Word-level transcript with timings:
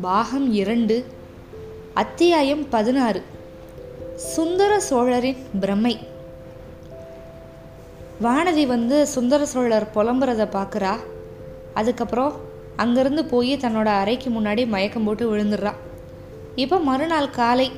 பாகம் 0.00 0.52
இரண்டு 0.52 1.04
அத்தியாயம் 1.94 2.68
பதினாறு. 2.68 3.22
சுந்தர 4.16 4.80
சோழரின் 4.80 5.36
பிரமை. 5.60 5.98
வானதி 8.22 8.66
வந்து 8.66 9.06
சுந்தர 9.06 9.46
சோழர் 9.46 9.86
புலம்புறத 9.94 10.46
பார்க்குறா 10.56 10.96
அதுக்கப்புறம் 11.74 12.32
அங்கேருந்து 12.76 13.28
போய் 13.28 13.56
தன்னோட 13.56 13.84
அறைக்கு 13.84 14.30
முன்னாடி 14.30 14.66
மயக்கம் 14.66 15.04
போட்டு 15.04 15.36
விழுந்துடுறா. 15.36 15.72
இப்போ 16.54 16.78
மறுநாள் 16.78 17.30
காலை 17.30 17.70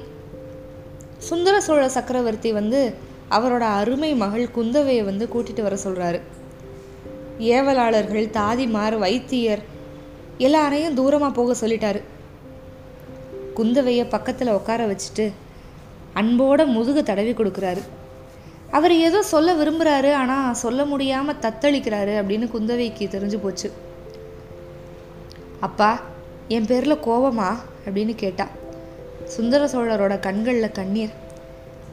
சுந்தர 1.19 1.61
சோழ 1.61 1.89
சக்கரவர்த்தி 1.89 2.53
வந்து 2.53 2.95
அவரோட 3.31 3.61
அருமை 3.61 4.15
மகள் 4.15 4.49
குந்தவையை 4.57 5.05
வந்து 5.05 5.29
கூட்டிட்டு 5.35 5.63
வர 5.63 5.77
சொல்கிறாரு 5.85 6.21
ஏவலாளர்கள் 7.39 8.31
தாதிமார் 8.31 8.99
வைத்தியர் 8.99 9.75
எல்லாரையும் 10.39 10.97
தூரமாக 10.97 11.33
போக 11.33 11.67
சொல்லிட்டாரு. 11.67 12.03
குந்தவையை 13.57 14.09
பக்கத்தில் 14.09 14.49
உட்கார 14.49 14.87
வச்சுட்டு 14.87 15.33
அன்போட 16.15 16.67
முதுகு 16.67 17.03
தடவி 17.03 17.33
கொடுக்குறாரு. 17.33 17.83
அவர் 18.71 18.93
ஏதோ 18.93 19.23
சொல்ல 19.23 19.55
விரும்புகிறாரு 19.55 20.13
ஆனால் 20.13 20.55
சொல்ல 20.55 20.85
முடியாமல் 20.85 21.39
தத்தளிக்கிறாரு 21.41 22.15
அப்படின்னு 22.21 22.47
குந்தவைக்கு 22.55 23.05
தெரிஞ்சு 23.15 23.39
போச்சு. 23.43 23.73
அப்பா 25.61 26.01
என் 26.49 26.67
பேரில் 26.67 27.05
கோபமா 27.07 27.57
அப்படின்னு 27.87 28.15
கேட்டா. 28.15 28.47
சுந்தர 29.25 29.65
சோழரோட 29.67 30.21
கண்களில் 30.21 30.71
கண்ணீர். 30.71 31.11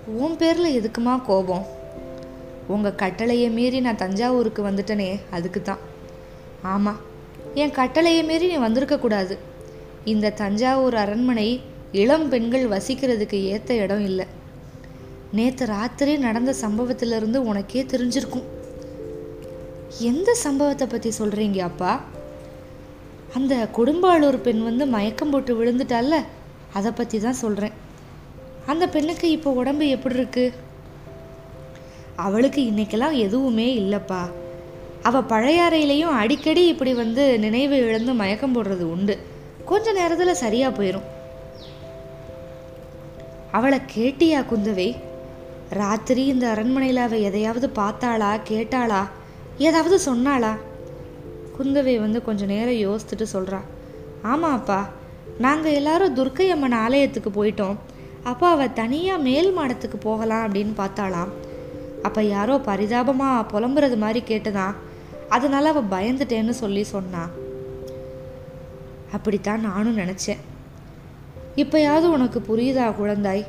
உன் 0.06 0.38
பேரில் 0.38 0.76
எதுக்குமா 0.80 1.22
கோபம்? 1.22 1.66
உங்கள் 2.68 2.96
கட்டளையை 2.96 3.50
மீறி 3.50 3.80
நான் 3.80 3.96
தஞ்சாவூருக்கு 3.96 4.68
வந்துட்டனே 4.68 5.20
அதுக்கு 5.32 5.62
தான் 5.62 5.78
ஆமாம் 6.62 7.02
என் 7.62 7.76
கட்டளையை 7.80 8.24
மீறி 8.24 8.46
நீ 8.48 8.58
வந்திருக்கக்கூடாது 8.58 9.36
இந்த 10.12 10.30
தஞ்சாவூர் 10.30 10.96
அரண்மனை 10.96 11.62
இளம் 11.92 12.30
பெண்கள் 12.30 12.66
வசிக்கிறதுக்கு 12.70 13.38
ஏற்ற 13.54 13.74
இடம் 13.76 14.04
இல்லை. 14.10 14.26
நேற்று 15.38 15.66
ராத்திரி 15.66 16.18
நடந்த 16.18 16.52
சம்பவத்திலிருந்து 16.62 17.40
உனக்கே 17.50 17.84
தெரிஞ்சிருக்கும். 17.84 18.48
எந்த 20.00 20.30
சம்பவத்தை 20.34 20.88
பற்றி 20.88 21.12
சொல்கிறீங்க 21.20 21.60
அப்பா? 21.60 21.94
அந்த 23.34 23.56
கொடும்பாளூர் 23.78 24.42
பெண் 24.42 24.64
வந்து 24.64 24.86
மயக்கம் 24.86 25.30
போட்டு 25.30 25.54
விழுந்துட்டால 25.60 26.20
அதை 26.74 26.92
பற்றி 26.92 27.20
தான் 27.20 27.42
சொல்கிறேன் 27.44 27.78
அந்த 28.66 28.84
பெண்ணுக்கு 28.88 29.28
இப்போ 29.32 29.52
உடம்பு 29.52 29.88
எப்படி 29.88 30.16
இருக்கு? 30.16 30.46
அவளுக்கு 32.16 32.62
இன்னைக்கெல்லாம் 32.72 33.16
எதுவுமே 33.26 33.68
இல்லைப்பா. 33.82 34.22
அவள் 35.04 35.30
பழையாறையிலையும் 35.30 36.18
அடிக்கடி 36.22 36.64
இப்படி 36.68 36.94
வந்து 36.94 37.24
நினைவு 37.40 37.78
இழந்து 37.78 38.14
மயக்கம் 38.14 38.54
போடுறது 38.56 38.86
உண்டு. 38.96 39.16
கொஞ்ச 39.66 39.92
நேரத்தில் 39.92 40.42
சரியாக 40.44 40.72
போயிடும் 40.78 41.08
அவளை 43.52 43.80
கேட்டியா 43.96 44.40
குந்தவை? 44.52 44.90
ராத்திரி 45.70 46.26
இந்த 46.26 46.46
அரண்மனையில் 46.50 46.98
அவள் 46.98 47.26
எதையாவது 47.30 47.68
பார்த்தாளா 47.70 48.32
கேட்டாளா? 48.50 49.02
ஏதாவது 49.58 49.98
சொன்னாளா? 50.08 50.54
குந்தவை 51.58 51.96
வந்து 52.00 52.20
கொஞ்ச 52.22 52.46
நேரம் 52.46 52.82
யோசித்துட்டு 52.86 53.26
சொல்கிறா 53.34 53.60
ஆமாப்பா 54.24 54.80
நாங்கள் 55.38 55.74
எல்லாரும் 55.74 56.16
துர்க்கை 56.16 56.48
அம்மன் 56.50 56.78
ஆலயத்துக்கு 56.86 57.30
போயிட்டோம். 57.38 57.78
அப்போ 58.24 58.46
அவள் 58.48 58.74
தனியாக 58.74 59.26
மேல் 59.28 59.50
மாடத்துக்கு 59.58 59.98
போகலாம் 60.00 60.44
அப்படின்னு 60.46 60.74
பார்த்தாளாம். 60.78 61.32
அப்போ 62.02 62.22
யாரோ 62.24 62.56
பரிதாபமாக 62.58 63.48
புலம்புறது 63.52 63.98
மாதிரி 63.98 64.22
கேட்டுதான் 64.26 64.76
அதனால 65.36 65.72
அவள் 65.74 65.92
பயந்துட்டேன்னு 65.94 66.54
சொல்லி 66.62 66.84
சொன்னா. 66.94 67.24
அப்படித்தான் 69.16 69.66
நானும் 69.68 70.00
நினச்சேன். 70.02 70.42
இப்போயாவது 71.62 72.08
உனக்கு 72.16 72.40
புரியுதா 72.48 72.86
குழந்தாய்? 73.00 73.44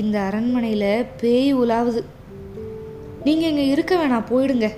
இந்த 0.00 0.16
அரண்மனையில் 0.28 1.06
பேய் 1.20 1.50
உலாவுது. 1.62 2.00
நீங்கள் 3.26 3.50
இங்கே 3.50 3.66
இருக்க 3.74 3.92
வேணாம் 4.00 4.30
போயிடுங்க. 4.30 4.68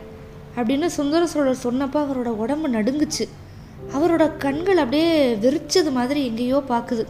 அப்படின்னு 0.57 0.87
சுந்தர 0.99 1.23
சோழர் 1.33 1.65
சொன்னப்போ 1.67 1.99
அவரோட 2.05 2.31
உடம்பு 2.43 2.69
நடுங்குச்சு. 2.77 3.25
அவரோட 3.95 4.25
கண்கள் 4.45 4.83
அப்படியே 4.83 5.09
வெறிச்சது 5.45 5.91
மாதிரி 5.99 6.21
எங்கேயோ 6.29 6.59
பார்க்குது 6.69 7.05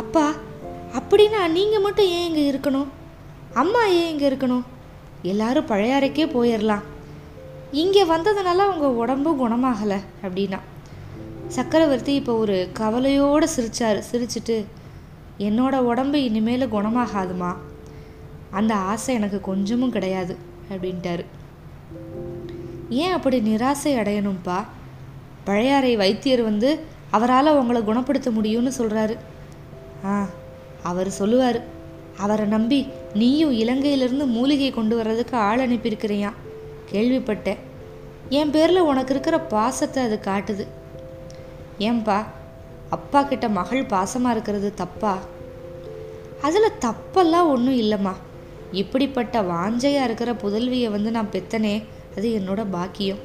அப்பா 0.00 0.24
அப்படின்னா 0.98 1.40
நீங்கள் 1.56 1.84
மட்டும் 1.86 2.10
ஏன் 2.16 2.26
இங்கே 2.28 2.44
இருக்கணும்? 2.52 2.88
அம்மா 3.62 3.82
ஏன் 4.00 4.10
இங்கே 4.12 4.26
இருக்கணும்? 4.30 4.64
எல்லாரும் 5.32 5.70
பழையாறைக்கே 5.70 6.26
போயிடலாம் 6.36 6.86
இங்கே 7.72 8.02
வந்ததுனால 8.02 8.60
அவங்க 8.64 8.88
உடம்பும் 8.90 9.40
குணமாகலை 9.40 9.98
அப்படின்னா. 10.22 10.58
சக்கரவர்த்தி 11.48 12.14
இப்போ 12.14 12.32
ஒரு 12.34 12.68
கவலையோடு 12.72 13.48
சிரிச்சார். 13.56 14.02
சிரிச்சிட்டு 14.10 14.64
என்னோட 15.38 15.76
உடம்பு 15.76 16.24
இனிமேல் 16.24 16.72
குணமாகாதுமா. 16.72 17.56
அந்த 18.50 18.74
ஆசை 18.74 19.14
எனக்கு 19.14 19.40
கொஞ்சமும் 19.40 19.90
கிடையாது 19.90 20.36
அப்படின்ட்டாரு. 20.70 21.24
ஏன் 22.88 23.12
அப்படி 23.12 23.38
நிராசை 23.40 23.92
அடையணும்ப்பா 24.00 24.58
பழையாறை 25.44 25.96
வைத்தியர் 25.96 26.42
வந்து 26.42 26.78
அவரால் 27.10 27.56
உங்களை 27.56 27.82
குணப்படுத்த 27.82 28.30
முடியும்னு 28.30 28.72
சொல்கிறாரு 28.78 29.16
ஆ 30.04 30.26
அவர் 30.82 31.10
சொல்லுவார். 31.10 31.60
அவரை 32.18 32.46
நம்பி 32.46 32.86
நீயும் 33.14 33.52
இலங்கையிலிருந்து 33.52 34.26
மூலிகை 34.26 34.70
கொண்டு 34.70 34.96
வர்றதுக்கு 34.96 35.36
ஆள் 35.36 35.68
அனுப்பியிருக்கிறியா 35.68 36.32
கேள்விப்பட்டேன். 36.92 37.60
என் 38.38 38.50
பேரில் 38.50 38.88
உனக்கு 38.90 39.12
இருக்கிற 39.14 39.36
பாசத்தை 39.54 40.02
அது 40.02 40.18
காட்டுது. 40.24 40.64
ஏன்பா 41.78 42.18
அப்பா 42.90 43.20
கிட்ட 43.22 43.46
மகள் 43.58 43.90
பாசமாக 43.92 44.34
இருக்கிறது 44.34 44.68
தப்பா? 44.74 45.14
அதில் 46.42 46.78
தப்பெல்லாம் 46.86 47.50
ஒன்றும் 47.54 47.80
இல்லைம்மா. 47.80 48.14
இப்படிப்பட்ட 48.72 49.36
வாஞ்சையாக 49.42 50.06
இருக்கிற 50.08 50.32
புதல்வியை 50.32 50.88
வந்து 50.90 51.10
நான் 51.10 51.32
பெத்தனே 51.32 51.74
அது 52.16 52.28
என்னோட 52.38 52.60
பாக்கியம். 52.70 53.20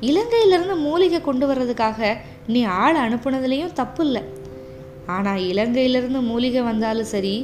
இலங்கையிலேருந்து 0.00 0.76
மூலிகை 0.86 1.20
கொண்டு 1.20 1.44
வர்றதுக்காக 1.46 2.16
நீ 2.46 2.60
ஆள் 2.80 2.96
அனுப்புனதுலேயும் 2.96 3.76
தப்பு 3.80 4.02
இல்லை. 4.04 4.22
ஆனால் 5.06 5.44
இலங்கையிலேருந்து 5.52 6.20
மூலிகை 6.30 6.62
வந்தாலும் 6.62 7.12
சரி 7.14 7.34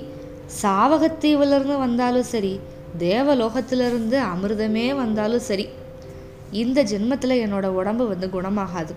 சாவகத்தீவுலேருந்து 0.62 1.78
வந்தாலும் 1.78 2.28
சரி 2.34 2.52
தேவலோகத்திலிருந்து 2.98 4.19
அமிர்தமே 4.20 4.94
வந்தாலும் 4.94 5.41
சரி 5.41 5.69
இந்த 6.50 6.84
ஜென்மத்தில் 6.84 7.41
என்னோட 7.44 7.66
உடம்பு 7.66 8.09
வந்து 8.09 8.26
குணமாகாது. 8.26 8.94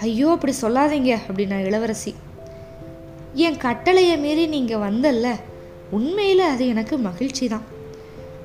ஐயோ 0.00 0.30
அப்படி 0.30 0.54
சொல்லாதீங்க 0.62 1.18
அப்படின்னா 1.28 1.64
இளவரசி. 1.64 2.14
என் 3.34 3.56
கட்டளையை 3.56 4.18
மீறி 4.18 4.46
நீங்கள் 4.46 4.78
வந்தல்ல 4.78 5.28
உண்மையில் 5.90 6.40
அது 6.40 6.66
எனக்கு 6.66 6.98
மகிழ்ச்சி 6.98 7.48
தான். 7.48 7.62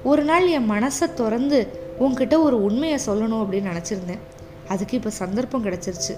ஒரு 0.03 0.23
நாள் 0.23 0.47
என் 0.47 0.69
மனசை 0.69 1.13
திறந்து 1.13 1.59
உன்கிட்ட 1.99 2.41
ஒரு 2.41 2.63
உண்மையை 2.63 2.99
சொல்லணும் 3.05 3.41
அப்படின்னு 3.43 3.71
நினச்சிருந்தேன். 3.71 4.23
அதுக்கு 4.67 4.97
இப்போ 4.97 5.09
சந்தர்ப்பம் 5.09 5.65
கிடச்சிருச்சு. 5.65 6.13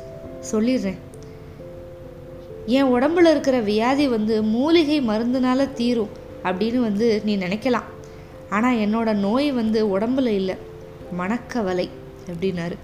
சொல்லிடுறேன். 0.51 0.99
என் 2.65 2.91
உடம்புல 2.95 3.31
இருக்கிற 3.31 3.59
வியாதி 3.59 4.07
வந்து 4.07 4.43
மூலிகை 4.43 5.01
மருந்துனால 5.01 5.73
தீரும் 5.73 6.09
அப்படின்னு 6.43 6.77
வந்து 6.77 7.21
நீ 7.25 7.37
நினைக்கலாம். 7.37 7.87
ஆனால் 8.49 8.75
என்னோட 8.75 9.13
நோய் 9.13 9.51
வந்து 9.51 9.99
உடம்புல 9.99 10.25
இல்லை. 10.25 10.55
மனக்கவலை 11.11 11.89
அப்படின்னாரு. 12.31 12.75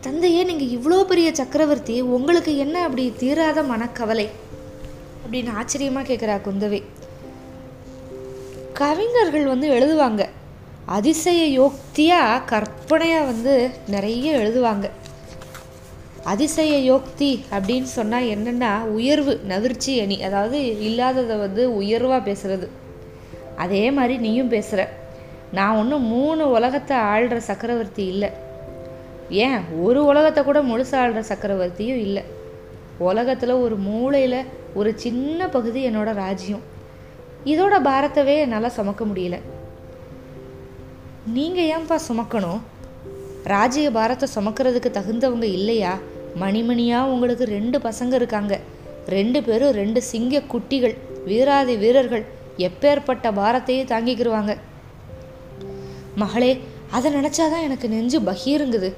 தந்தையே 0.00 0.44
நீங்கள் 0.44 0.72
இவ்வளோ 0.78 1.04
பெரிய 1.04 1.34
சக்கரவர்த்தி 1.34 2.00
உங்களுக்கு 2.00 2.56
என்ன 2.56 2.82
அப்படி 2.82 3.12
தீராத 3.18 3.62
மனக்கவலை 3.62 4.28
அப்படின்னு 5.24 5.52
ஆச்சரியமாக 5.52 6.06
கேட்குறா 6.08 6.36
குந்தவை. 6.46 6.82
கவிஞர்கள் 8.72 9.46
வந்து 9.46 9.68
எழுதுவாங்க. 9.70 10.22
அதிசய 10.86 11.42
யோக்தியாக 11.60 12.44
கற்பனையாக 12.44 13.24
வந்து 13.24 13.70
நிறைய 13.88 14.38
எழுதுவாங்க. 14.38 14.90
அதிசய 16.24 16.78
யோக்தி 16.78 17.44
அப்படின்னு 17.50 17.88
சொன்னால் 17.98 18.22
என்னென்னா 18.22 18.80
உயர்வு 18.80 19.40
நவிர்ச்சி 19.44 20.00
அணி. 20.00 20.22
அதாவது 20.22 20.80
இல்லாததை 20.80 21.36
வந்து 21.36 21.76
உயர்வாக 21.76 22.30
பேசுகிறது 22.30 22.68
அதே 23.56 23.90
மாதிரி 23.90 24.16
நீயும் 24.16 24.48
பேசுகிற 24.48 24.88
நான் 25.52 25.76
ஒன்றும் 25.76 26.02
மூணு 26.02 26.50
உலகத்தை 26.50 26.96
ஆள்ற 26.96 27.36
சக்கரவர்த்தி 27.36 28.06
இல்லை. 28.06 28.30
ஏன்? 29.30 29.58
ஒரு 29.80 30.04
உலகத்தை 30.04 30.44
கூட 30.44 30.62
முழுசாக 30.62 31.04
ஆள்ற 31.04 31.24
சக்கரவர்த்தியும் 31.28 32.00
இல்லை. 32.00 32.22
உலகத்தில் 32.98 33.50
ஒரு 33.50 33.76
மூளையில் 33.76 34.44
ஒரு 34.74 34.92
சின்ன 34.96 35.48
பகுதி 35.48 35.88
என்னோட 35.88 36.14
ராஜ்யம். 36.14 36.60
இதோட 37.44 37.74
பாரத்தவே 37.84 38.38
என்னால் 38.38 38.70
சுமக்க 38.70 39.04
முடியல. 39.04 39.38
நீங்கள் 41.26 41.70
ஏன்பா 41.70 41.96
சுமக்கணும்? 42.08 42.60
ராஜ்ய 43.44 43.90
பாரத்தை 43.90 44.28
சுமக்கிறதுக்கு 44.34 44.90
தகுந்தவங்க 44.90 45.42
இல்லையா? 45.42 45.98
மணிமணியாக 46.40 47.04
உங்களுக்கு 47.04 47.44
ரெண்டு 47.44 47.78
பசங்க 47.78 48.12
இருக்காங்க. 48.12 48.58
ரெண்டு 49.08 49.42
பேரும் 49.42 49.70
ரெண்டு 49.70 50.02
சிங்க 50.02 50.40
குட்டிகள் 50.40 50.96
வீராதி 51.24 51.76
வீரர்கள். 51.76 52.40
எப்பேற்பட்ட 52.56 53.32
பாரத்தையே 53.32 53.82
தாங்கிக்கிருவாங்க. 53.92 54.58
மகளே 56.14 56.64
அதை 56.90 57.14
நினச்சாதான் 57.14 57.62
எனக்கு 57.62 57.88
நெஞ்சு 57.88 58.20
பகீருங்குது. 58.20 58.94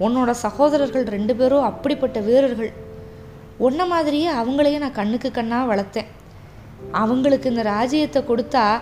உன்னோட 0.00 0.30
சகோதரர்கள் 0.30 1.04
ரெண்டு 1.04 1.36
பேரும் 1.36 1.62
அப்படிப்பட்ட 1.62 2.20
வீரர்கள். 2.20 2.72
உன்ன 3.58 3.86
மாதிரியே 3.86 4.30
அவங்களையே 4.30 4.78
நான் 4.78 4.92
கண்ணுக்கு 4.92 5.30
கண்ணாக 5.30 5.76
வளர்த்தேன். 5.76 6.06
அவங்களுக்கு 6.92 7.48
இந்த 7.48 7.62
ராஜ்யத்தை 7.62 8.22
கொடுத்தா 8.22 8.80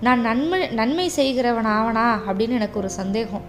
நான் 0.00 0.20
நன்மை 0.20 0.68
நன்மை 0.68 1.08
செய்கிறவன் 1.08 1.66
ஆவனா 1.66 2.06
அப்படின்னு 2.26 2.48
எனக்கு 2.48 2.78
ஒரு 2.78 2.90
சந்தேகம். 2.90 3.44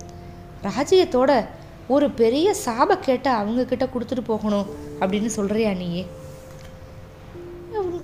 ராஜ்யத்தோட 0.64 1.46
ஒரு 1.88 2.12
பெரிய 2.12 2.56
சாப 2.66 3.00
கேட்ட 3.00 3.36
அவங்கக்கிட்ட 3.38 3.88
கொடுத்துட்டு 3.94 4.24
போகணும் 4.26 4.66
அப்படின்னு 5.00 5.30
சொல்கிறியா 5.36 5.78
நீயே? 5.78 6.08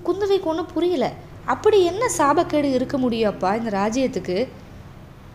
குந்தவைக்கு 0.06 0.44
ஒன்றும் 0.44 0.68
புரியலை. 0.76 1.10
அப்படி 1.48 1.84
என்ன 1.84 2.04
சாபக்கேடு 2.18 2.72
இருக்க 2.72 2.98
முடியும்ப்பா 2.98 3.56
இந்த 3.56 3.70
ராஜ்யத்துக்கு? 3.70 4.48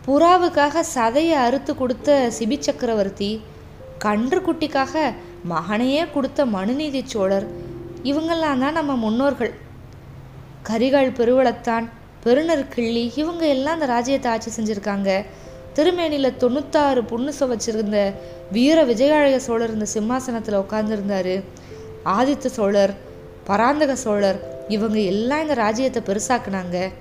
புறாவுக்காக 0.06 0.84
சதையை 0.94 1.36
அறுத்து 1.46 1.74
கொடுத்த 1.74 2.30
சிபி 2.38 2.58
சக்கரவர்த்தி 2.60 3.42
கன்று 3.98 4.38
குட்டிக்காக 4.40 5.12
மகனையே 5.48 6.10
கொடுத்த 6.10 6.46
மனுநீதி 6.46 7.02
சோழர் 7.06 7.46
இவங்கெல்லாம் 8.02 8.58
தான் 8.58 8.72
நம்ம 8.72 8.94
முன்னோர்கள். 8.94 9.52
கரிகால் 10.68 11.16
பெருவளத்தான் 11.18 11.88
பெருநர் 12.24 12.68
கிள்ளி 12.68 13.12
இவங்க 13.16 13.46
எல்லாம் 13.46 13.74
அந்த 13.74 13.86
ராஜ்யத்தை 13.86 14.30
ஆட்சி 14.32 14.50
செஞ்சுருக்காங்க. 14.56 15.24
திருமேனியில் 15.74 16.38
தொண்ணூத்தாறு 16.38 17.00
புண்ணு 17.10 17.32
வச்சிருந்த 17.48 18.14
வீர 18.50 18.84
விஜயாழக 18.84 19.36
சோழர் 19.36 19.70
இந்த 19.70 19.84
சிம்மாசனத்தில் 19.84 20.62
உட்காந்துருந்தாரு 20.64 21.44
ஆதித்த 22.04 22.48
சோழர் 22.48 22.94
பராந்தக 23.44 23.96
சோழர் 23.96 24.53
இவங்க 24.68 24.98
எல்லாம் 24.98 25.40
இந்த 25.40 25.54
ராஜ்யத்தை 25.54 26.02
பெருசாக்குனாங்க. 26.02 26.92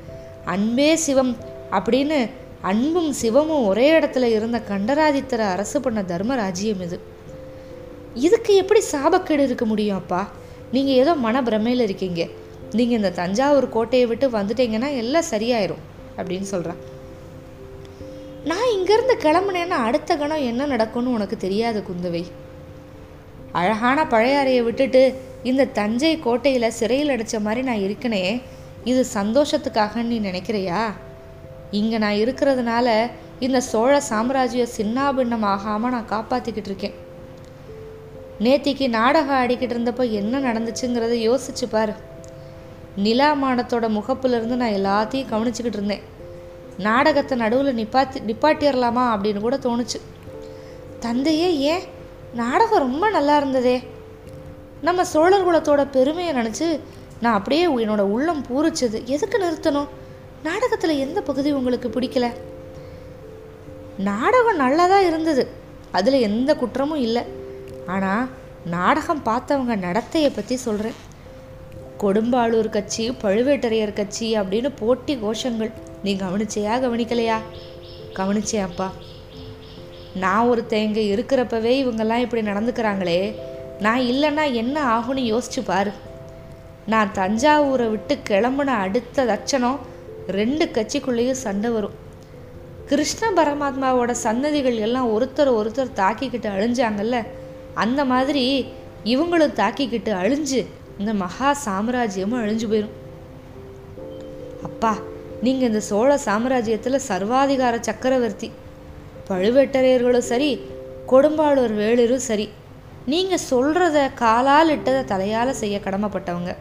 அன்பே 0.45 0.95
சிவம் 0.95 1.37
அப்படின்னு 1.71 2.29
அன்பும் 2.61 3.13
சிவமும் 3.21 3.65
ஒரே 3.65 3.99
இடத்துல 3.99 4.23
இருந்த 4.23 4.61
கண்டராதித்தரை 4.69 5.45
அரசு 5.49 5.81
பண்ண 5.81 6.03
தர்ம 6.03 6.35
ராஜ்யம் 6.35 6.81
இது. 6.81 6.99
இதுக்கு 8.13 8.55
எப்படி 8.55 8.81
சாபக்கேடு 8.91 9.39
இருக்க 9.39 9.65
முடியும் 9.65 9.97
அப்பா? 9.97 10.31
நீங்கள் 10.71 10.93
ஏதோ 10.93 11.13
மன 11.13 11.41
பிரமையில் 11.41 11.79
இருக்கீங்க. 11.79 12.27
நீங்கள் 12.71 12.95
இந்த 12.95 13.11
தஞ்சாவூர் 13.11 13.69
கோட்டையை 13.69 14.07
விட்டு 14.07 14.29
வந்துட்டீங்கன்னா 14.29 14.95
எல்லாம் 14.95 15.31
சரியாயிரும் 15.31 15.83
அப்படின்னு 16.17 16.41
சொல்கிறான் 16.41 16.91
நான் 18.43 18.71
இங்கேருந்து 18.75 19.15
கிளம்புனேன்னா 19.19 19.69
அடுத்த 19.69 20.15
கணம் 20.15 20.43
என்ன 20.43 20.65
நடக்கும்னு 20.65 21.11
உனக்கு 21.11 21.37
தெரியாது 21.37 21.83
குந்தவை. 21.89 22.23
அழகான 23.53 24.03
பழையாறையை 24.03 24.63
விட்டுட்டு 24.63 25.01
இந்த 25.43 25.65
தஞ்சை 25.65 26.19
கோட்டையில் 26.19 26.75
சிறையில் 26.79 27.09
அடைச்ச 27.09 27.39
மாதிரி 27.39 27.61
நான் 27.61 27.85
இருக்கனே 27.87 28.41
இது 28.83 29.05
சந்தோஷத்துக்காக 29.13 30.03
நீ 30.03 30.19
நினைக்கிறியா? 30.19 30.79
இங்கே 31.71 31.97
நான் 31.97 32.21
இருக்கிறதுனால 32.23 32.87
இந்த 33.39 33.59
சோழ 33.61 33.99
சாம்ராஜ்யம் 33.99 34.73
சின்னாபின்னம் 34.77 35.45
ஆகாமல் 35.53 35.91
நான் 35.91 36.11
காப்பாற்றிக்கிட்டு 36.11 36.71
இருக்கேன். 36.71 36.95
நேத்திக்கு 38.39 38.89
நாடகம் 38.89 39.35
ஆடிக்கிட்டு 39.35 39.75
இருந்தப்போ 39.75 40.11
என்ன 40.11 40.39
நடந்துச்சுங்கிறத 40.39 41.15
யோசிச்சு 41.29 41.65
பாரு. 41.69 41.93
நிலாமானத்தோட 42.97 43.85
முகப்புலேருந்து 43.97 44.55
நான் 44.63 44.77
எல்லாத்தையும் 44.79 45.31
கவனிச்சுக்கிட்டு 45.31 45.79
இருந்தேன். 45.79 46.03
நாடகத்தை 46.77 47.37
நடுவில் 47.37 47.77
நிப்பாத்தி 47.79 48.19
நிப்பாட்டிடலாமா 48.29 49.03
அப்படின்னு 49.13 49.39
கூட 49.39 49.57
தோணுச்சு. 49.57 49.99
தந்தையே 50.99 51.57
ஏன்? 51.57 51.83
நாடகம் 52.33 52.79
ரொம்ப 52.79 53.09
நல்லா 53.09 53.37
இருந்ததே. 53.37 53.87
நம்ம 54.81 55.05
சோழர் 55.05 55.47
குலத்தோட 55.47 55.91
பெருமையை 55.91 56.35
நினச்சி 56.35 56.79
நான் 57.21 57.33
அப்படியே 57.33 57.67
என்னோட 57.67 57.99
உள்ளம் 57.99 58.45
பூரிச்சது. 58.49 59.03
எதுக்கு 59.03 59.37
நிறுத்தணும்? 59.37 59.87
நாடகத்தில் 60.43 60.97
எந்த 60.97 61.21
பகுதி 61.21 61.51
உங்களுக்கு 61.51 61.89
பிடிக்கல? 61.89 62.33
நாடகம் 63.97 64.55
நல்லா 64.55 64.99
இருந்தது. 64.99 65.47
அதில் 65.91 66.13
எந்த 66.13 66.55
குற்றமும் 66.55 66.99
இல்லை. 66.99 67.23
ஆனால் 67.87 68.29
நாடகம் 68.65 69.21
பார்த்தவங்க 69.25 69.75
நடத்தையை 69.87 70.31
பற்றி 70.35 70.55
சொல்கிறேன் 70.55 70.99
கொடும்பாளூர் 71.99 72.69
கட்சி 72.69 73.09
பழுவேட்டரையர் 73.09 73.93
கட்சி 73.93 74.39
அப்படின்னு 74.39 74.71
போட்டி 74.79 75.15
கோஷங்கள். 75.15 75.71
நீ 76.03 76.15
கவனிச்சியா 76.15 76.75
கவனிக்கலையா? 76.85 77.37
கவனிச்சேன்ப்பா 78.13 78.87
நான் 80.15 80.47
ஒருத்தன் 80.47 80.81
இங்கே 80.81 81.15
இருக்கிறப்பவே 81.15 81.73
இவங்கெல்லாம் 81.83 82.23
இப்படி 82.25 82.47
நடந்துக்கிறாங்களே 82.47 83.35
நான் 83.79 83.99
இல்லைன்னா 83.99 84.53
என்ன 84.53 84.99
ஆகும்னு 84.99 85.23
யோசிச்சு 85.31 85.61
பாரு. 85.65 85.91
நான் 86.87 87.11
தஞ்சாவூரை 87.13 87.89
விட்டு 87.89 88.17
கிளம்புன 88.29 88.71
அடுத்த 88.85 89.25
தட்சணம் 89.25 89.79
ரெண்டு 90.27 90.65
கட்சிக்குள்ளேயும் 90.65 91.41
சண்டை 91.45 91.69
வரும். 91.69 91.95
கிருஷ்ண 92.85 93.31
பரமாத்மாவோட 93.35 94.11
சன்னதிகள் 94.11 94.77
எல்லாம் 94.77 95.11
ஒருத்தர் 95.13 95.51
ஒருத்தர் 95.59 95.95
தாக்கிக்கிட்டு 95.95 96.49
அழிஞ்சாங்கல்ல 96.55 97.25
அந்த 97.73 98.05
மாதிரி 98.05 98.65
இவங்களும் 99.03 99.57
தாக்கிக்கிட்டு 99.59 100.11
அழிஞ்சு 100.21 100.65
இந்த 100.97 101.13
மகா 101.13 101.57
சாம்ராஜ்யமும் 101.65 102.41
அழிஞ்சு 102.43 102.67
போயிடும் 102.71 102.97
அப்பா 104.63 104.95
நீங்கள் 105.41 105.67
இந்த 105.67 105.79
சோழ 105.79 106.19
சாம்ராஜ்யத்தில் 106.25 107.05
சர்வாதிகார 107.07 107.79
சக்கரவர்த்தி. 107.79 108.51
பழுவேட்டரையர்களும் 109.29 110.29
சரி 110.31 110.51
கொடும்பாளூர் 111.11 111.73
வேளிரும் 111.81 112.27
சரி 112.29 112.49
நீங்கள் 113.05 113.45
சொல்கிறத 113.49 114.13
காலால் 114.13 114.69
இட்டதை 114.69 115.01
தலையால் 115.03 115.59
செய்ய 115.61 115.79
கடமைப்பட்டவங்க. 115.85 116.55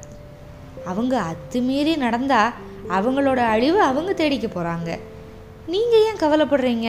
அவங்க 0.84 1.14
அத்துமீறி 1.30 1.96
நடந்தால் 1.96 2.54
அவங்களோட 2.96 3.40
அழிவு 3.54 3.80
அவங்க 3.80 4.12
தேடிக்க 4.12 4.46
போகிறாங்க 4.46 4.98
நீங்கள் 5.66 6.04
ஏன் 6.08 6.20
கவலைப்படுறீங்க? 6.22 6.88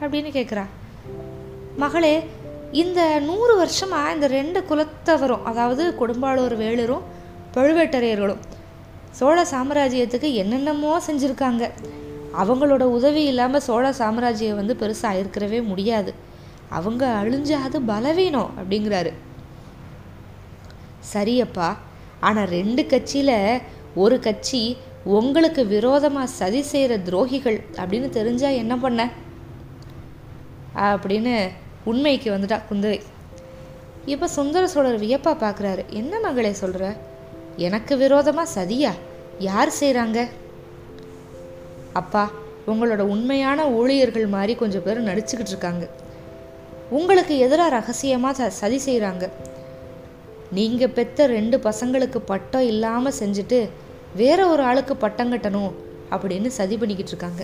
அப்படின்னு 0.00 0.30
கேட்குறா 0.38 0.64
மகளே 1.76 2.14
இந்த 2.82 3.00
நூறு 3.18 3.56
வருஷமாக 3.56 4.12
இந்த 4.12 4.26
ரெண்டு 4.26 4.60
குலத்தவரும் 4.70 5.42
அதாவது 5.42 5.94
கொடும்பாளூர் 6.00 6.56
வேளரும் 6.56 7.02
பழுவேட்டரையர்களும் 7.54 8.42
சோழ 9.10 9.38
சாம்ராஜ்யத்துக்கு 9.50 10.28
என்னென்னமோ 10.42 11.00
செஞ்சுருக்காங்க. 11.06 11.70
அவங்களோட 12.40 12.82
உதவி 12.82 13.24
இல்லாமல் 13.24 13.60
சோழ 13.60 13.92
சாம்ராஜ்யம் 13.92 14.60
வந்து 14.60 14.74
பெருசாக 14.80 15.20
இருக்கிறவே 15.20 15.62
முடியாது. 15.62 16.14
அவங்க 16.68 17.22
அழிஞ்சாது 17.22 17.78
பலவீனம் 17.86 18.50
அப்படிங்கிறாரு. 18.58 19.12
சரியப்பா 21.14 21.76
ஆனால் 22.20 22.48
ரெண்டு 22.48 22.86
கட்சியில் 22.86 23.62
ஒரு 23.94 24.20
கட்சி 24.20 24.76
உங்களுக்கு 25.04 25.66
விரோதமாக 25.66 26.26
சதி 26.26 26.62
செய்கிற 26.62 26.96
துரோகிகள் 26.96 27.58
அப்படின்னு 27.76 28.08
தெரிஞ்சால் 28.18 28.56
என்ன 28.56 28.76
பண்ண? 28.76 29.10
அப்படின்னு 30.74 31.34
உண்மைக்கு 31.84 32.28
வந்துட்டா 32.30 32.58
குந்தவை. 32.70 33.00
இப்போ 34.04 34.26
சுந்தர 34.26 34.66
சோழர் 34.66 35.02
வியப்பா 35.02 35.32
பார்க்குறாரு 35.44 35.82
என்ன 35.88 36.20
மகளே 36.20 36.52
சொல்கிற 36.52 36.84
எனக்கு 37.56 37.96
விரோதமாக 37.96 38.52
சதியா? 38.54 38.92
யார் 39.38 39.72
செய்கிறாங்க 39.80 40.28
அப்பா 42.00 42.24
உங்களோட 42.70 43.02
உண்மையான 43.14 43.68
ஊழியர்கள் 43.78 44.26
மாதிரி 44.34 44.52
கொஞ்சம் 44.54 44.84
பேர் 44.84 45.06
நடிச்சுக்கிட்டு 45.08 45.52
இருக்காங்க. 45.54 45.84
உங்களுக்கு 46.98 47.34
எதிராக 47.38 47.74
ரகசியமாக 47.78 48.50
சதி 48.60 48.78
செய்கிறாங்க 48.86 49.24
நீங்கள் 50.56 50.94
பெற்ற 50.96 51.26
ரெண்டு 51.26 51.56
பசங்களுக்கு 51.68 52.18
பட்டம் 52.32 52.66
இல்லாமல் 52.72 53.18
செஞ்சுட்டு 53.20 53.58
வேற 54.20 54.40
ஒரு 54.48 54.62
ஆளுக்கு 54.62 54.96
பட்டம் 54.96 55.32
கட்டணும் 55.32 55.72
அப்படின்னு 56.14 56.48
சதி 56.58 56.76
பண்ணிக்கிட்டு 56.76 57.12
இருக்காங்க. 57.14 57.42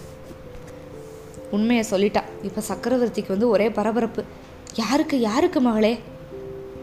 உண்மையை 1.57 1.85
சொல்லிட்டா. 1.91 2.23
இப்போ 2.49 2.61
சக்கரவர்த்திக்கு 2.71 3.35
வந்து 3.37 3.49
ஒரே 3.49 3.69
பரபரப்பு. 3.79 4.23
யாருக்கு 4.83 5.17
யாருக்கு 5.21 5.61
மகளே? 5.61 5.95